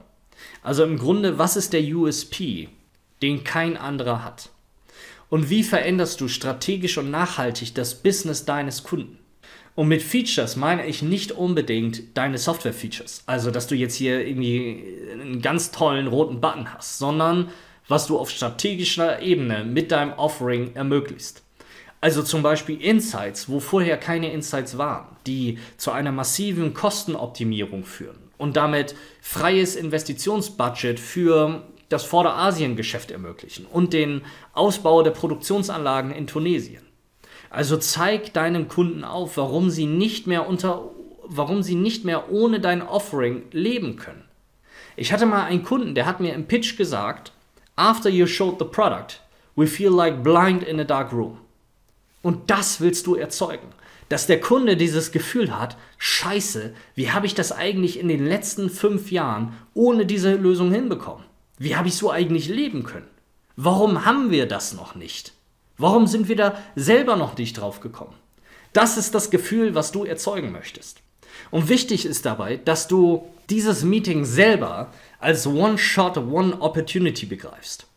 Also 0.64 0.84
im 0.84 0.98
Grunde, 0.98 1.38
was 1.38 1.56
ist 1.56 1.74
der 1.74 1.84
USP, 1.84 2.70
den 3.22 3.44
kein 3.44 3.78
anderer 3.78 4.24
hat? 4.24 4.50
Und 5.30 5.50
wie 5.50 5.64
veränderst 5.64 6.22
du 6.22 6.28
strategisch 6.28 6.98
und 6.98 7.12
nachhaltig 7.12 7.74
das 7.76 7.96
Business 7.96 8.46
deines 8.46 8.84
Kunden? 8.84 9.20
Und 9.76 9.90
mit 9.90 10.02
Features 10.02 10.56
meine 10.56 10.88
ich 10.88 11.02
nicht 11.02 11.32
unbedingt 11.32 12.18
deine 12.18 12.38
Software-Features. 12.38 13.24
Also, 13.28 13.52
dass 13.52 13.68
du 13.68 13.76
jetzt 13.76 13.96
hier 13.96 14.26
irgendwie 14.26 14.84
einen 15.12 15.42
ganz 15.42 15.72
tollen 15.72 16.08
roten 16.08 16.42
Button 16.42 16.74
hast, 16.74 16.98
sondern 16.98 17.50
was 17.88 18.08
du 18.08 18.18
auf 18.18 18.30
strategischer 18.30 19.22
Ebene 19.22 19.64
mit 19.64 19.92
deinem 19.92 20.14
Offering 20.14 20.76
ermöglicht. 20.76 21.42
Also 22.00 22.22
zum 22.22 22.44
Beispiel 22.44 22.80
Insights, 22.82 23.50
wo 23.50 23.60
vorher 23.60 23.98
keine 23.98 24.32
Insights 24.32 24.78
waren, 24.78 25.16
die 25.26 25.58
zu 25.78 25.92
einer 25.92 26.12
massiven 26.12 26.74
Kostenoptimierung 26.74 27.84
führen 27.84 28.18
und 28.38 28.56
damit 28.56 28.96
freies 29.22 29.76
Investitionsbudget 29.76 31.00
für 31.00 31.64
das 31.90 32.04
Vorderasien-Geschäft 32.04 33.12
ermöglichen 33.12 33.66
und 33.66 33.94
den 33.94 34.22
Ausbau 34.54 35.04
der 35.04 35.12
Produktionsanlagen 35.12 36.12
in 36.12 36.28
Tunesien. 36.28 36.84
Also 37.50 37.78
zeig 37.78 38.34
deinem 38.34 38.68
Kunden 38.68 39.04
auf, 39.04 39.38
warum 39.38 39.70
sie 39.70 39.86
nicht 39.86 40.28
mehr 40.28 40.48
unter 40.48 40.90
warum 41.30 41.62
sie 41.62 41.76
nicht 41.76 42.06
mehr 42.06 42.32
ohne 42.32 42.60
dein 42.60 42.82
Offering 42.82 43.44
leben 43.52 43.98
können. 43.98 44.24
Ich 44.96 45.12
hatte 45.12 45.26
mal 45.26 45.44
einen 45.44 45.64
Kunden, 45.64 45.94
der 45.94 46.06
hat 46.06 46.20
mir 46.20 46.34
im 46.34 46.48
Pitch 46.48 46.78
gesagt, 46.78 47.32
after 47.76 48.10
you 48.10 48.26
showed 48.26 48.60
the 48.60 48.66
product, 48.66 49.20
we 49.56 49.68
feel 49.68 49.92
like 49.92 50.24
blind 50.24 50.64
in 50.64 50.80
a 50.80 50.84
dark 50.84 51.12
room. 51.12 51.38
Und 52.22 52.50
das 52.50 52.82
willst 52.82 53.06
du 53.08 53.16
erzeugen. 53.16 53.68
Dass 54.10 54.26
der 54.26 54.40
Kunde 54.40 54.78
dieses 54.78 55.12
Gefühl 55.12 55.58
hat, 55.58 55.78
scheiße, 55.98 56.74
wie 56.96 57.12
habe 57.12 57.26
ich 57.26 57.36
das 57.36 57.52
eigentlich 57.52 58.00
in 58.00 58.08
den 58.08 58.26
letzten 58.26 58.70
fünf 58.70 59.12
Jahren 59.12 59.54
ohne 59.74 60.06
diese 60.06 60.36
Lösung 60.36 60.72
hinbekommen? 60.72 61.26
Wie 61.58 61.76
habe 61.76 61.88
ich 61.88 61.96
so 61.96 62.12
eigentlich 62.12 62.48
leben 62.48 62.84
können? 62.84 63.08
Warum 63.56 64.06
haben 64.06 64.30
wir 64.30 64.46
das 64.48 64.74
noch 64.74 64.96
nicht? 64.96 65.34
Warum 65.78 66.08
sind 66.08 66.28
wir 66.28 66.36
da 66.36 66.58
selber 66.76 67.16
noch 67.16 67.38
nicht 67.38 67.58
drauf 67.58 67.80
gekommen? 67.80 68.14
Das 68.74 68.98
ist 68.98 69.16
das 69.16 69.30
Gefühl, 69.30 69.74
was 69.74 69.92
du 69.92 70.06
erzeugen 70.06 70.52
möchtest. 70.52 71.02
Und 71.50 71.70
wichtig 71.70 72.06
ist 72.06 72.26
dabei, 72.26 72.58
dass 72.58 72.88
du 72.88 73.28
dieses 73.50 73.84
Meeting 73.84 74.26
selber 74.26 74.92
als 75.20 75.48
One-Shot, 75.48 76.18
One-Opportunity 76.18 77.26
begreifst. 77.26 77.88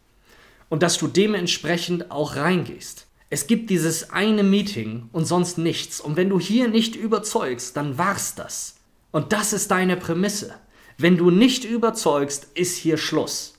Und 0.68 0.82
dass 0.82 0.98
du 0.98 1.08
dementsprechend 1.08 2.10
auch 2.10 2.36
reingehst. 2.36 3.06
Es 3.28 3.46
gibt 3.46 3.70
dieses 3.70 4.10
eine 4.10 4.42
Meeting 4.42 5.08
und 5.12 5.24
sonst 5.24 5.58
nichts. 5.58 6.00
Und 6.00 6.16
wenn 6.16 6.28
du 6.28 6.40
hier 6.40 6.68
nicht 6.68 6.96
überzeugst, 6.96 7.76
dann 7.76 7.98
war's 7.98 8.34
das. 8.34 8.76
Und 9.10 9.32
das 9.32 9.52
ist 9.52 9.70
deine 9.70 9.96
Prämisse. 9.96 10.54
Wenn 11.02 11.16
du 11.16 11.30
nicht 11.30 11.64
überzeugst, 11.64 12.48
ist 12.54 12.76
hier 12.76 12.98
Schluss. 12.98 13.54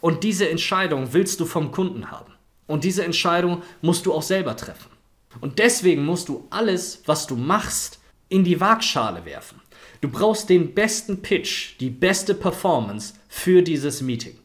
Und 0.00 0.24
diese 0.24 0.48
Entscheidung 0.48 1.12
willst 1.12 1.40
du 1.40 1.44
vom 1.44 1.70
Kunden 1.70 2.10
haben. 2.10 2.32
Und 2.66 2.84
diese 2.84 3.04
Entscheidung 3.04 3.62
musst 3.82 4.06
du 4.06 4.14
auch 4.14 4.22
selber 4.22 4.56
treffen. 4.56 4.90
Und 5.42 5.58
deswegen 5.58 6.06
musst 6.06 6.30
du 6.30 6.46
alles, 6.48 7.02
was 7.04 7.26
du 7.26 7.36
machst, 7.36 8.00
in 8.30 8.44
die 8.44 8.62
Waagschale 8.62 9.26
werfen. 9.26 9.60
Du 10.00 10.08
brauchst 10.08 10.48
den 10.48 10.72
besten 10.72 11.20
Pitch, 11.20 11.78
die 11.80 11.90
beste 11.90 12.34
Performance 12.34 13.12
für 13.28 13.60
dieses 13.60 14.00
Meeting. 14.00 14.38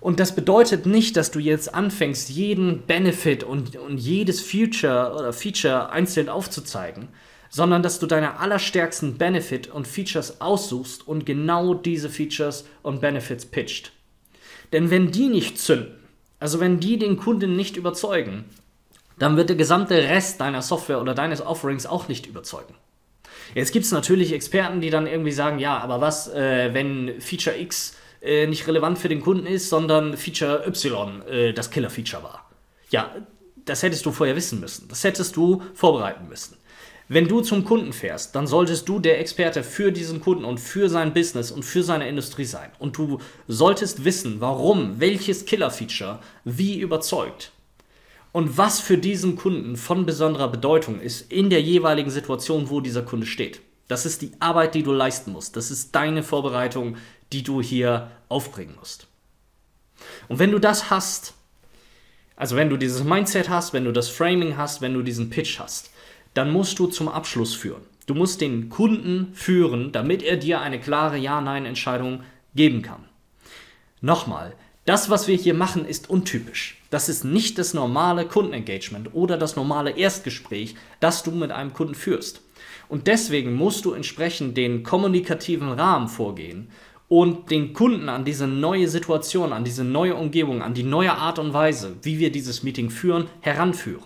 Und 0.00 0.18
das 0.18 0.34
bedeutet 0.34 0.84
nicht, 0.84 1.16
dass 1.16 1.30
du 1.30 1.38
jetzt 1.38 1.72
anfängst, 1.72 2.28
jeden 2.28 2.82
Benefit 2.86 3.44
und, 3.44 3.76
und 3.76 3.98
jedes 3.98 4.40
Future 4.40 5.14
oder 5.14 5.32
Feature 5.32 5.90
einzeln 5.90 6.28
aufzuzeigen, 6.28 7.06
sondern 7.50 7.82
dass 7.82 7.98
du 7.98 8.06
deine 8.06 8.38
allerstärksten 8.38 9.18
Benefit 9.18 9.68
und 9.68 9.86
Features 9.86 10.40
aussuchst 10.40 11.06
und 11.06 11.26
genau 11.26 11.74
diese 11.74 12.10
Features 12.10 12.66
und 12.82 13.00
Benefits 13.00 13.46
pitcht. 13.46 13.92
Denn 14.72 14.90
wenn 14.90 15.10
die 15.10 15.28
nicht 15.28 15.58
zünden, 15.58 15.94
also 16.40 16.60
wenn 16.60 16.80
die 16.80 16.98
den 16.98 17.16
Kunden 17.16 17.56
nicht 17.56 17.76
überzeugen, 17.76 18.44
dann 19.18 19.36
wird 19.36 19.48
der 19.48 19.56
gesamte 19.56 19.94
Rest 19.94 20.40
deiner 20.40 20.62
Software 20.62 21.00
oder 21.00 21.14
deines 21.14 21.40
Offerings 21.40 21.86
auch 21.86 22.08
nicht 22.08 22.26
überzeugen. 22.26 22.74
Jetzt 23.54 23.72
gibt 23.72 23.84
es 23.84 23.92
natürlich 23.92 24.32
Experten, 24.32 24.80
die 24.80 24.90
dann 24.90 25.06
irgendwie 25.06 25.32
sagen, 25.32 25.58
ja, 25.58 25.78
aber 25.78 26.00
was, 26.00 26.28
äh, 26.28 26.74
wenn 26.74 27.20
Feature 27.20 27.58
X 27.58 27.96
äh, 28.20 28.46
nicht 28.46 28.66
relevant 28.66 28.98
für 28.98 29.08
den 29.08 29.20
Kunden 29.20 29.46
ist, 29.46 29.70
sondern 29.70 30.16
Feature 30.16 30.66
Y 30.66 31.22
äh, 31.28 31.52
das 31.52 31.70
Killer-Feature 31.70 32.22
war. 32.22 32.50
Ja, 32.90 33.14
das 33.64 33.82
hättest 33.82 34.04
du 34.04 34.12
vorher 34.12 34.36
wissen 34.36 34.60
müssen. 34.60 34.88
Das 34.88 35.04
hättest 35.04 35.36
du 35.36 35.62
vorbereiten 35.74 36.28
müssen. 36.28 36.56
Wenn 37.08 37.28
du 37.28 37.40
zum 37.40 37.64
Kunden 37.64 37.92
fährst, 37.92 38.34
dann 38.34 38.48
solltest 38.48 38.88
du 38.88 38.98
der 38.98 39.20
Experte 39.20 39.62
für 39.62 39.92
diesen 39.92 40.20
Kunden 40.20 40.44
und 40.44 40.58
für 40.58 40.88
sein 40.88 41.14
Business 41.14 41.52
und 41.52 41.62
für 41.62 41.84
seine 41.84 42.08
Industrie 42.08 42.44
sein. 42.44 42.70
Und 42.80 42.98
du 42.98 43.20
solltest 43.46 44.04
wissen, 44.04 44.40
warum 44.40 44.98
welches 44.98 45.44
Killer-Feature 45.44 46.18
wie 46.44 46.80
überzeugt. 46.80 47.52
Und 48.32 48.58
was 48.58 48.80
für 48.80 48.98
diesen 48.98 49.36
Kunden 49.36 49.76
von 49.76 50.04
besonderer 50.04 50.48
Bedeutung 50.48 51.00
ist 51.00 51.30
in 51.30 51.48
der 51.48 51.62
jeweiligen 51.62 52.10
Situation, 52.10 52.70
wo 52.70 52.80
dieser 52.80 53.02
Kunde 53.02 53.26
steht. 53.26 53.60
Das 53.86 54.04
ist 54.04 54.20
die 54.20 54.32
Arbeit, 54.40 54.74
die 54.74 54.82
du 54.82 54.92
leisten 54.92 55.30
musst. 55.30 55.56
Das 55.56 55.70
ist 55.70 55.94
deine 55.94 56.24
Vorbereitung, 56.24 56.96
die 57.32 57.44
du 57.44 57.62
hier 57.62 58.10
aufbringen 58.28 58.74
musst. 58.78 59.06
Und 60.28 60.40
wenn 60.40 60.50
du 60.50 60.58
das 60.58 60.90
hast, 60.90 61.34
also 62.34 62.56
wenn 62.56 62.68
du 62.68 62.76
dieses 62.76 63.04
Mindset 63.04 63.48
hast, 63.48 63.72
wenn 63.72 63.84
du 63.84 63.92
das 63.92 64.08
Framing 64.08 64.56
hast, 64.56 64.82
wenn 64.82 64.92
du 64.92 65.02
diesen 65.02 65.30
Pitch 65.30 65.60
hast, 65.60 65.90
dann 66.36 66.52
musst 66.52 66.78
du 66.78 66.86
zum 66.86 67.08
Abschluss 67.08 67.54
führen. 67.54 67.82
Du 68.06 68.14
musst 68.14 68.40
den 68.40 68.68
Kunden 68.68 69.32
führen, 69.34 69.90
damit 69.90 70.22
er 70.22 70.36
dir 70.36 70.60
eine 70.60 70.78
klare 70.78 71.16
Ja-Nein-Entscheidung 71.16 72.20
geben 72.54 72.82
kann. 72.82 73.04
Nochmal, 74.00 74.54
das, 74.84 75.10
was 75.10 75.26
wir 75.26 75.36
hier 75.36 75.54
machen, 75.54 75.84
ist 75.84 76.10
untypisch. 76.10 76.80
Das 76.90 77.08
ist 77.08 77.24
nicht 77.24 77.58
das 77.58 77.74
normale 77.74 78.26
Kundenengagement 78.26 79.14
oder 79.14 79.36
das 79.38 79.56
normale 79.56 79.90
Erstgespräch, 79.90 80.76
das 81.00 81.22
du 81.22 81.30
mit 81.32 81.50
einem 81.50 81.72
Kunden 81.72 81.94
führst. 81.94 82.42
Und 82.88 83.06
deswegen 83.08 83.54
musst 83.54 83.84
du 83.84 83.92
entsprechend 83.92 84.56
den 84.56 84.84
kommunikativen 84.84 85.72
Rahmen 85.72 86.06
vorgehen 86.06 86.68
und 87.08 87.50
den 87.50 87.72
Kunden 87.72 88.08
an 88.08 88.24
diese 88.24 88.46
neue 88.46 88.88
Situation, 88.88 89.52
an 89.52 89.64
diese 89.64 89.84
neue 89.84 90.14
Umgebung, 90.14 90.62
an 90.62 90.74
die 90.74 90.84
neue 90.84 91.14
Art 91.14 91.38
und 91.38 91.52
Weise, 91.52 91.96
wie 92.02 92.18
wir 92.18 92.30
dieses 92.30 92.62
Meeting 92.62 92.90
führen, 92.90 93.28
heranführen. 93.40 94.04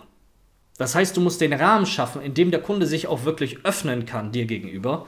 Das 0.81 0.95
heißt, 0.95 1.15
du 1.15 1.21
musst 1.21 1.41
den 1.41 1.53
Rahmen 1.53 1.85
schaffen, 1.85 2.23
in 2.23 2.33
dem 2.33 2.49
der 2.49 2.59
Kunde 2.59 2.87
sich 2.87 3.05
auch 3.05 3.23
wirklich 3.23 3.63
öffnen 3.65 4.07
kann 4.07 4.31
dir 4.31 4.45
gegenüber 4.45 5.05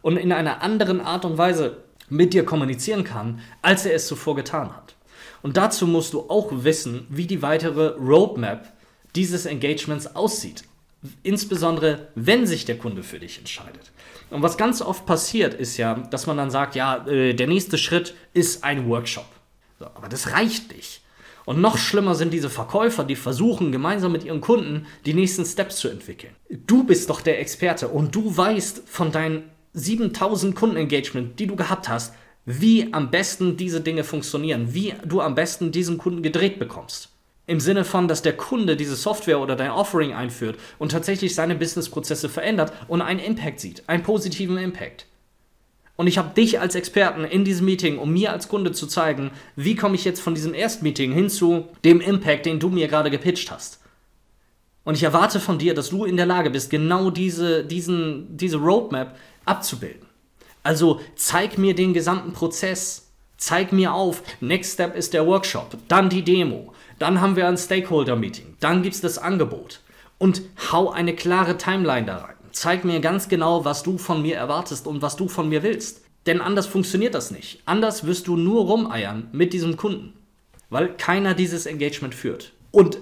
und 0.00 0.18
in 0.18 0.30
einer 0.30 0.62
anderen 0.62 1.00
Art 1.00 1.24
und 1.24 1.36
Weise 1.36 1.78
mit 2.08 2.32
dir 2.32 2.44
kommunizieren 2.44 3.02
kann, 3.02 3.40
als 3.60 3.84
er 3.86 3.94
es 3.94 4.06
zuvor 4.06 4.36
getan 4.36 4.72
hat. 4.72 4.94
Und 5.42 5.56
dazu 5.56 5.88
musst 5.88 6.12
du 6.12 6.30
auch 6.30 6.52
wissen, 6.52 7.08
wie 7.08 7.26
die 7.26 7.42
weitere 7.42 7.96
Roadmap 7.98 8.72
dieses 9.16 9.46
Engagements 9.46 10.14
aussieht. 10.14 10.62
Insbesondere, 11.24 12.06
wenn 12.14 12.46
sich 12.46 12.64
der 12.64 12.78
Kunde 12.78 13.02
für 13.02 13.18
dich 13.18 13.38
entscheidet. 13.38 13.90
Und 14.30 14.42
was 14.42 14.56
ganz 14.56 14.80
oft 14.80 15.06
passiert, 15.06 15.54
ist 15.54 15.76
ja, 15.76 15.94
dass 15.94 16.28
man 16.28 16.36
dann 16.36 16.52
sagt, 16.52 16.76
ja, 16.76 17.04
äh, 17.08 17.34
der 17.34 17.48
nächste 17.48 17.78
Schritt 17.78 18.14
ist 18.32 18.62
ein 18.62 18.88
Workshop. 18.88 19.26
So, 19.80 19.86
aber 19.86 20.08
das 20.08 20.30
reicht 20.30 20.72
nicht. 20.72 21.00
Und 21.46 21.60
noch 21.60 21.78
schlimmer 21.78 22.16
sind 22.16 22.32
diese 22.32 22.50
Verkäufer, 22.50 23.04
die 23.04 23.16
versuchen, 23.16 23.70
gemeinsam 23.72 24.12
mit 24.12 24.24
ihren 24.24 24.40
Kunden 24.40 24.86
die 25.06 25.14
nächsten 25.14 25.44
Steps 25.44 25.76
zu 25.76 25.88
entwickeln. 25.88 26.34
Du 26.50 26.84
bist 26.84 27.08
doch 27.08 27.20
der 27.20 27.40
Experte 27.40 27.88
und 27.88 28.14
du 28.14 28.36
weißt 28.36 28.82
von 28.86 29.12
deinen 29.12 29.44
7000 29.72 30.56
Kundenengagement, 30.56 31.38
die 31.38 31.46
du 31.46 31.54
gehabt 31.54 31.88
hast, 31.88 32.14
wie 32.46 32.92
am 32.92 33.10
besten 33.10 33.56
diese 33.56 33.80
Dinge 33.80 34.02
funktionieren, 34.02 34.74
wie 34.74 34.94
du 35.04 35.20
am 35.20 35.36
besten 35.36 35.70
diesen 35.70 35.98
Kunden 35.98 36.22
gedreht 36.22 36.58
bekommst. 36.58 37.10
Im 37.46 37.60
Sinne 37.60 37.84
von, 37.84 38.08
dass 38.08 38.22
der 38.22 38.36
Kunde 38.36 38.76
diese 38.76 38.96
Software 38.96 39.40
oder 39.40 39.54
dein 39.54 39.70
Offering 39.70 40.12
einführt 40.12 40.58
und 40.78 40.90
tatsächlich 40.90 41.36
seine 41.36 41.54
Businessprozesse 41.54 42.28
verändert 42.28 42.72
und 42.88 43.02
einen 43.02 43.20
Impact 43.20 43.60
sieht, 43.60 43.88
einen 43.88 44.02
positiven 44.02 44.58
Impact. 44.58 45.06
Und 45.96 46.06
ich 46.06 46.18
habe 46.18 46.34
dich 46.34 46.60
als 46.60 46.74
Experten 46.74 47.24
in 47.24 47.44
diesem 47.44 47.64
Meeting, 47.66 47.98
um 47.98 48.12
mir 48.12 48.32
als 48.32 48.48
Kunde 48.48 48.72
zu 48.72 48.86
zeigen, 48.86 49.30
wie 49.56 49.74
komme 49.74 49.94
ich 49.94 50.04
jetzt 50.04 50.20
von 50.20 50.34
diesem 50.34 50.52
Erstmeeting 50.52 51.12
hin 51.12 51.30
zu 51.30 51.68
dem 51.84 52.00
Impact, 52.00 52.46
den 52.46 52.60
du 52.60 52.68
mir 52.68 52.86
gerade 52.86 53.10
gepitcht 53.10 53.50
hast. 53.50 53.80
Und 54.84 54.94
ich 54.94 55.02
erwarte 55.02 55.40
von 55.40 55.58
dir, 55.58 55.74
dass 55.74 55.90
du 55.90 56.04
in 56.04 56.16
der 56.16 56.26
Lage 56.26 56.50
bist, 56.50 56.70
genau 56.70 57.10
diese, 57.10 57.64
diesen, 57.64 58.36
diese 58.36 58.58
Roadmap 58.58 59.16
abzubilden. 59.44 60.06
Also 60.62 61.00
zeig 61.16 61.58
mir 61.58 61.74
den 61.74 61.94
gesamten 61.94 62.32
Prozess. 62.32 63.06
Zeig 63.38 63.72
mir 63.72 63.92
auf, 63.92 64.22
Next 64.40 64.74
Step 64.74 64.96
ist 64.96 65.12
der 65.12 65.26
Workshop, 65.26 65.76
dann 65.88 66.08
die 66.08 66.22
Demo, 66.22 66.72
dann 66.98 67.20
haben 67.20 67.36
wir 67.36 67.46
ein 67.46 67.58
Stakeholder-Meeting, 67.58 68.56
dann 68.60 68.82
gibt 68.82 68.94
es 68.94 69.02
das 69.02 69.18
Angebot. 69.18 69.80
Und 70.18 70.40
hau 70.72 70.90
eine 70.90 71.14
klare 71.14 71.58
Timeline 71.58 72.06
da 72.06 72.16
rein. 72.16 72.35
Zeig 72.56 72.86
mir 72.86 73.00
ganz 73.00 73.28
genau, 73.28 73.66
was 73.66 73.82
du 73.82 73.98
von 73.98 74.22
mir 74.22 74.36
erwartest 74.36 74.86
und 74.86 75.02
was 75.02 75.14
du 75.14 75.28
von 75.28 75.50
mir 75.50 75.62
willst. 75.62 76.00
Denn 76.24 76.40
anders 76.40 76.66
funktioniert 76.66 77.14
das 77.14 77.30
nicht. 77.30 77.60
Anders 77.66 78.06
wirst 78.06 78.28
du 78.28 78.36
nur 78.38 78.64
rumeiern 78.64 79.28
mit 79.30 79.52
diesem 79.52 79.76
Kunden, 79.76 80.14
weil 80.70 80.96
keiner 80.96 81.34
dieses 81.34 81.66
Engagement 81.66 82.14
führt. 82.14 82.52
Und 82.70 82.96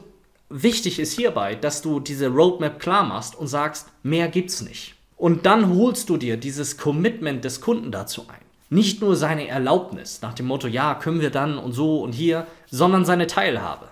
wichtig 0.49 0.99
ist 0.99 1.12
hierbei, 1.12 1.55
dass 1.55 1.83
du 1.83 2.01
diese 2.01 2.31
Roadmap 2.31 2.81
klar 2.81 3.05
machst 3.05 3.37
und 3.37 3.47
sagst, 3.47 3.87
mehr 4.03 4.27
gibt's 4.27 4.61
nicht. 4.61 4.97
Und 5.17 5.47
dann 5.47 5.73
holst 5.73 6.09
du 6.09 6.17
dir 6.17 6.37
dieses 6.37 6.77
Commitment 6.77 7.45
des 7.45 7.61
Kunden 7.61 7.93
dazu 7.93 8.23
ein. 8.23 8.45
Nicht 8.71 9.03
nur 9.03 9.14
seine 9.14 9.47
Erlaubnis 9.47 10.21
nach 10.21 10.35
dem 10.35 10.47
Motto, 10.47 10.67
ja, 10.67 10.97
können 10.97 11.21
wir 11.21 11.31
dann 11.31 11.59
und 11.59 11.75
so 11.75 12.03
und 12.03 12.12
hier, 12.12 12.49
sondern 12.73 13.05
seine 13.05 13.29
Teilhabe. 13.29 13.87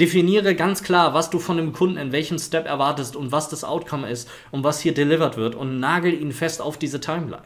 Definiere 0.00 0.54
ganz 0.54 0.84
klar, 0.84 1.12
was 1.12 1.28
du 1.28 1.40
von 1.40 1.56
dem 1.56 1.72
Kunden 1.72 1.96
in 1.96 2.12
welchem 2.12 2.38
Step 2.38 2.66
erwartest 2.66 3.16
und 3.16 3.32
was 3.32 3.48
das 3.48 3.64
Outcome 3.64 4.08
ist 4.08 4.28
und 4.52 4.62
was 4.62 4.80
hier 4.80 4.94
delivered 4.94 5.36
wird 5.36 5.56
und 5.56 5.80
nagel 5.80 6.14
ihn 6.14 6.32
fest 6.32 6.62
auf 6.62 6.78
diese 6.78 7.00
Timeline. 7.00 7.42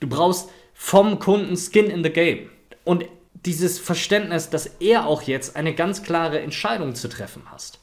Du 0.00 0.06
brauchst 0.06 0.50
vom 0.74 1.18
Kunden 1.18 1.56
Skin 1.56 1.86
in 1.86 2.04
the 2.04 2.10
Game 2.10 2.50
und 2.84 3.06
dieses 3.46 3.78
Verständnis, 3.78 4.50
dass 4.50 4.66
er 4.80 5.06
auch 5.06 5.22
jetzt 5.22 5.56
eine 5.56 5.74
ganz 5.74 6.02
klare 6.02 6.40
Entscheidung 6.40 6.94
zu 6.94 7.08
treffen 7.08 7.42
hast. 7.50 7.78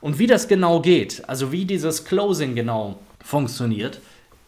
Und 0.00 0.18
wie 0.18 0.26
das 0.26 0.48
genau 0.48 0.80
geht, 0.80 1.28
also 1.28 1.52
wie 1.52 1.64
dieses 1.64 2.04
Closing 2.04 2.56
genau 2.56 2.98
funktioniert, 3.22 4.00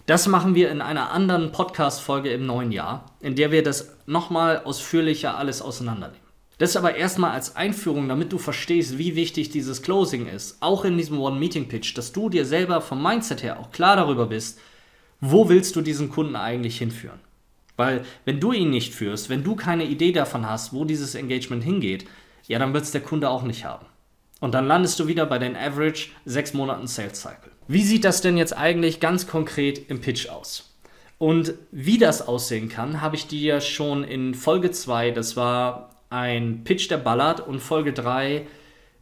das 0.07 0.27
machen 0.27 0.55
wir 0.55 0.71
in 0.71 0.81
einer 0.83 1.13
anderen 1.13 1.53
Podcast-Folge 1.53 2.31
im 2.31 2.45
neuen 2.45 2.73
Jahr, 2.73 3.07
in 3.21 3.37
der 3.37 3.53
wir 3.53 3.63
das 3.63 3.97
nochmal 4.07 4.63
ausführlicher 4.65 5.39
alles 5.39 5.63
auseinandernehmen. 5.63 6.24
Das 6.59 6.77
aber 6.77 6.95
erstmal 6.95 7.33
als 7.33 7.57
Einführung, 7.57 8.09
damit 8.09 8.33
du 8.33 8.39
verstehst, 8.39 8.97
wie 8.97 9.17
wichtig 9.17 9.51
dieses 9.51 9.83
Closing 9.83 10.27
ist, 10.27 10.59
auch 10.61 10.85
in 10.85 10.97
diesem 10.97 11.19
One-Meeting-Pitch, 11.19 11.97
dass 11.99 12.13
du 12.13 12.29
dir 12.29 12.45
selber 12.45 12.81
vom 12.81 13.03
Mindset 13.03 13.43
her 13.43 13.59
auch 13.59 13.73
klar 13.73 13.97
darüber 13.97 14.27
bist, 14.27 14.61
wo 15.21 15.49
willst 15.49 15.75
du 15.75 15.81
diesen 15.81 16.11
Kunden 16.11 16.37
eigentlich 16.37 16.79
hinführen. 16.79 17.19
Weil 17.77 18.05
wenn 18.25 18.39
du 18.39 18.53
ihn 18.53 18.71
nicht 18.71 18.95
führst, 18.95 19.31
wenn 19.31 19.43
du 19.43 19.57
keine 19.57 19.85
Idee 19.85 20.13
davon 20.13 20.49
hast, 20.49 20.73
wo 20.73 20.85
dieses 20.85 21.17
Engagement 21.17 21.65
hingeht, 21.65 22.07
ja, 22.47 22.59
dann 22.59 22.73
wird 22.73 22.85
es 22.85 22.93
der 22.93 23.01
Kunde 23.01 23.31
auch 23.31 23.43
nicht 23.43 23.65
haben. 23.65 23.87
Und 24.41 24.53
dann 24.53 24.67
landest 24.67 25.01
du 25.01 25.07
wieder 25.07 25.27
bei 25.27 25.39
den 25.39 25.57
Average 25.57 26.11
sechs 26.25 26.53
Monaten 26.53 26.87
Sales 26.87 27.21
Cycle. 27.21 27.51
Wie 27.67 27.83
sieht 27.83 28.05
das 28.05 28.21
denn 28.21 28.37
jetzt 28.37 28.57
eigentlich 28.57 29.01
ganz 29.01 29.27
konkret 29.27 29.89
im 29.91 30.01
Pitch 30.01 30.29
aus? 30.29 30.75
Und 31.19 31.55
wie 31.71 31.99
das 31.99 32.27
aussehen 32.29 32.69
kann, 32.69 33.01
habe 33.01 33.17
ich 33.17 33.27
dir 33.27 33.61
schon 33.61 34.05
in 34.05 34.35
Folge 34.35 34.71
2, 34.71 35.13
das 35.13 35.37
war 35.37 35.94
ein 36.15 36.63
Pitch 36.63 36.89
der 36.91 36.99
Ballard 36.99 37.41
und 37.41 37.59
Folge 37.59 37.93
3 37.93 38.47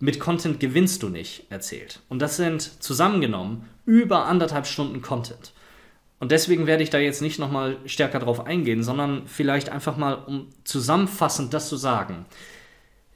mit 0.00 0.18
Content 0.18 0.58
gewinnst 0.60 1.02
du 1.02 1.10
nicht 1.10 1.44
erzählt. 1.50 2.00
Und 2.08 2.20
das 2.20 2.36
sind 2.36 2.62
zusammengenommen 2.82 3.68
über 3.84 4.24
anderthalb 4.24 4.66
Stunden 4.66 5.02
Content. 5.02 5.52
Und 6.20 6.32
deswegen 6.32 6.66
werde 6.66 6.82
ich 6.82 6.90
da 6.90 6.98
jetzt 6.98 7.20
nicht 7.20 7.38
nochmal 7.38 7.76
stärker 7.84 8.18
drauf 8.18 8.46
eingehen, 8.46 8.82
sondern 8.82 9.26
vielleicht 9.26 9.68
einfach 9.68 9.96
mal, 9.98 10.14
um 10.14 10.48
zusammenfassend 10.64 11.52
das 11.52 11.68
zu 11.68 11.76
sagen. 11.76 12.24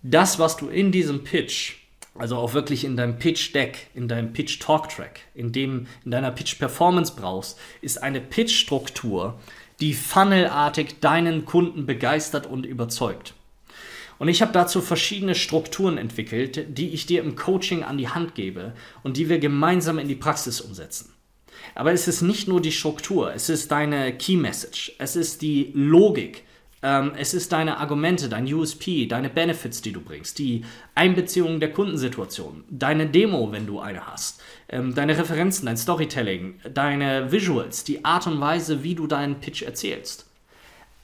Das, 0.03 0.39
was 0.39 0.59
du 0.59 0.69
in 0.69 0.93
diesem 0.93 1.25
Pitch, 1.25 1.77
also 2.19 2.37
auch 2.37 2.53
wirklich 2.53 2.85
in 2.85 2.97
deinem 2.97 3.19
Pitch 3.19 3.55
Deck, 3.55 3.89
in 3.95 4.09
deinem 4.09 4.35
Pitch 4.35 4.61
Talk 4.61 4.91
Track, 4.91 5.21
in, 5.35 5.53
dem, 5.53 5.87
in 6.05 6.11
deiner 6.11 6.33
Pitch 6.33 6.59
Performance 6.59 7.15
brauchst, 7.17 7.59
ist 7.81 8.03
eine 8.03 8.21
Pitch-Struktur, 8.21 9.41
die 9.81 9.95
funnelartig 9.95 11.01
deinen 11.01 11.47
Kunden 11.47 11.87
begeistert 11.87 12.47
und 12.47 12.67
überzeugt. 12.67 13.35
Und 14.19 14.29
ich 14.29 14.43
habe 14.43 14.53
dazu 14.53 14.81
verschiedene 14.81 15.35
Strukturen 15.35 15.99
entwickelt, 15.99 16.67
die 16.79 16.91
ich 16.91 17.07
dir 17.07 17.23
im 17.23 17.37
Coaching 17.37 17.83
an 17.83 17.99
die 17.99 18.09
Hand 18.09 18.35
gebe 18.35 18.75
und 19.03 19.17
die 19.17 19.29
wir 19.29 19.39
gemeinsam 19.39 19.99
in 19.99 20.09
die 20.09 20.15
Praxis 20.15 20.61
umsetzen. 20.61 21.13
Aber 21.75 21.93
es 21.93 22.09
ist 22.09 22.23
nicht 22.23 22.49
nur 22.49 22.61
die 22.61 22.73
Struktur, 22.73 23.35
es 23.35 23.49
ist 23.49 23.71
deine 23.71 24.17
Key 24.17 24.37
Message, 24.37 24.93
es 24.99 25.17
ist 25.17 25.43
die 25.43 25.73
Logik, 25.75 26.45
ähm, 26.83 27.13
es 27.17 27.35
ist 27.35 27.53
deine 27.53 27.79
Argumente, 27.79 28.29
dein 28.29 28.53
USP, 28.53 29.07
deine 29.07 29.29
Benefits, 29.29 29.83
die 29.83 29.93
du 29.93 30.01
bringst, 30.01 30.39
die 30.39 30.65
Einbeziehung 30.95 31.59
der 31.59 31.73
Kundensituation, 31.73 32.65
deine 32.71 33.07
Demo, 33.07 33.51
wenn 33.53 33.67
du 33.67 33.81
eine 33.81 34.07
hast, 34.07 34.43
ähm, 34.69 34.95
deine 34.95 35.19
Referenzen, 35.19 35.67
dein 35.67 35.77
Storytelling, 35.77 36.61
deine 36.73 37.33
Visuals, 37.33 37.85
die 37.85 38.05
Art 38.05 38.27
und 38.27 38.41
Weise, 38.41 38.83
wie 38.83 38.95
du 38.95 39.07
deinen 39.07 39.41
Pitch 39.41 39.63
erzählst. 39.63 40.26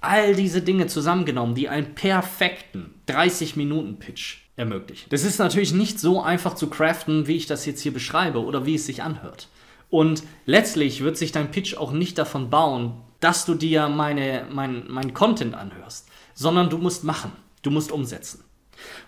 All 0.03 0.34
diese 0.34 0.61
Dinge 0.62 0.88
zusammengenommen, 0.88 1.55
die 1.55 1.68
einen 1.68 1.94
perfekten 1.94 2.94
30-Minuten-Pitch 3.09 4.38
ermöglichen. 4.57 5.09
Das 5.11 5.24
ist 5.24 5.38
natürlich 5.38 5.72
nicht 5.72 5.98
so 5.98 6.20
einfach 6.20 6.55
zu 6.55 6.68
craften, 6.68 7.26
wie 7.26 7.36
ich 7.36 7.46
das 7.46 7.64
jetzt 7.66 7.80
hier 7.80 7.92
beschreibe 7.92 8.44
oder 8.44 8.66
wie 8.66 8.74
es 8.74 8.86
sich 8.86 9.03
anhört. 9.03 9.48
Und 9.88 10.22
letztlich 10.46 11.03
wird 11.03 11.16
sich 11.16 11.32
dein 11.32 11.50
Pitch 11.50 11.76
auch 11.76 11.92
nicht 11.92 12.18
davon 12.18 12.50
bauen, 12.50 12.94
dass 13.20 13.44
du 13.44 13.55
dir 13.55 13.88
meine, 13.88 14.46
mein, 14.50 14.84
mein 14.88 15.14
Content 15.14 15.55
anhörst, 15.55 16.09
sondern 16.34 16.70
du 16.70 16.78
musst 16.78 17.05
machen, 17.05 17.32
du 17.62 17.70
musst 17.70 17.92
umsetzen. 17.92 18.44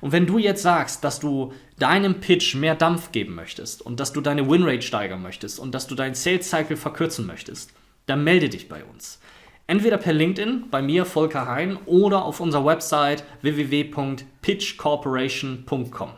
Und 0.01 0.13
wenn 0.13 0.27
du 0.27 0.39
jetzt 0.39 0.63
sagst, 0.63 1.03
dass 1.03 1.21
du 1.21 1.53
deinem 1.79 2.21
Pitch 2.21 2.55
mehr 2.55 2.75
Dampf 2.75 3.13
geben 3.13 3.35
möchtest 3.35 3.83
und 3.83 3.99
dass 3.99 4.13
du 4.13 4.21
deine 4.21 4.49
Winrate 4.49 4.83
steigern 4.83 5.23
möchtest 5.23 5.59
und 5.59 5.75
dass 5.75 5.87
du 5.87 5.95
deinen 5.95 6.15
Sales 6.15 6.49
Cycle 6.49 6.77
verkürzen 6.77 7.27
möchtest, 7.27 7.73
dann 8.07 8.23
melde 8.23 8.49
dich 8.49 8.69
bei 8.69 8.85
uns. 8.85 9.19
Entweder 9.67 9.97
per 9.97 10.13
LinkedIn 10.13 10.67
bei 10.71 10.83
mir 10.83 11.07
Volker 11.07 11.49
Hein 11.49 11.79
oder 11.87 12.27
auf 12.27 12.41
unserer 12.41 12.67
Website 12.67 13.25
www.pitchcorporation.com. 13.41 16.11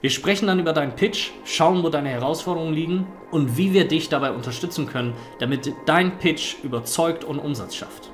Wir 0.00 0.10
sprechen 0.10 0.46
dann 0.46 0.60
über 0.60 0.72
deinen 0.72 0.94
Pitch, 0.94 1.30
schauen, 1.44 1.82
wo 1.82 1.88
deine 1.88 2.10
Herausforderungen 2.10 2.72
liegen 2.72 3.08
und 3.32 3.56
wie 3.56 3.72
wir 3.72 3.88
dich 3.88 4.10
dabei 4.10 4.30
unterstützen 4.30 4.86
können, 4.86 5.12
damit 5.40 5.72
dein 5.86 6.18
Pitch 6.18 6.62
überzeugt 6.62 7.24
und 7.24 7.40
Umsatz 7.40 7.74
schafft. 7.74 8.12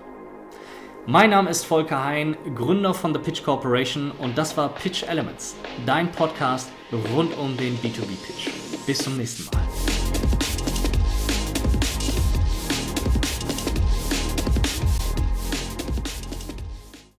Mein 1.06 1.30
Name 1.30 1.48
ist 1.50 1.64
Volker 1.66 2.02
Hein, 2.02 2.38
Gründer 2.54 2.94
von 2.94 3.12
The 3.12 3.20
Pitch 3.20 3.42
Corporation 3.42 4.12
und 4.12 4.38
das 4.38 4.56
war 4.56 4.70
Pitch 4.70 5.02
Elements, 5.02 5.56
dein 5.84 6.10
Podcast 6.10 6.70
rund 7.14 7.36
um 7.36 7.54
den 7.56 7.76
B2B-Pitch. 7.80 8.48
Bis 8.86 8.98
zum 8.98 9.18
nächsten 9.18 9.44
Mal. 9.54 9.66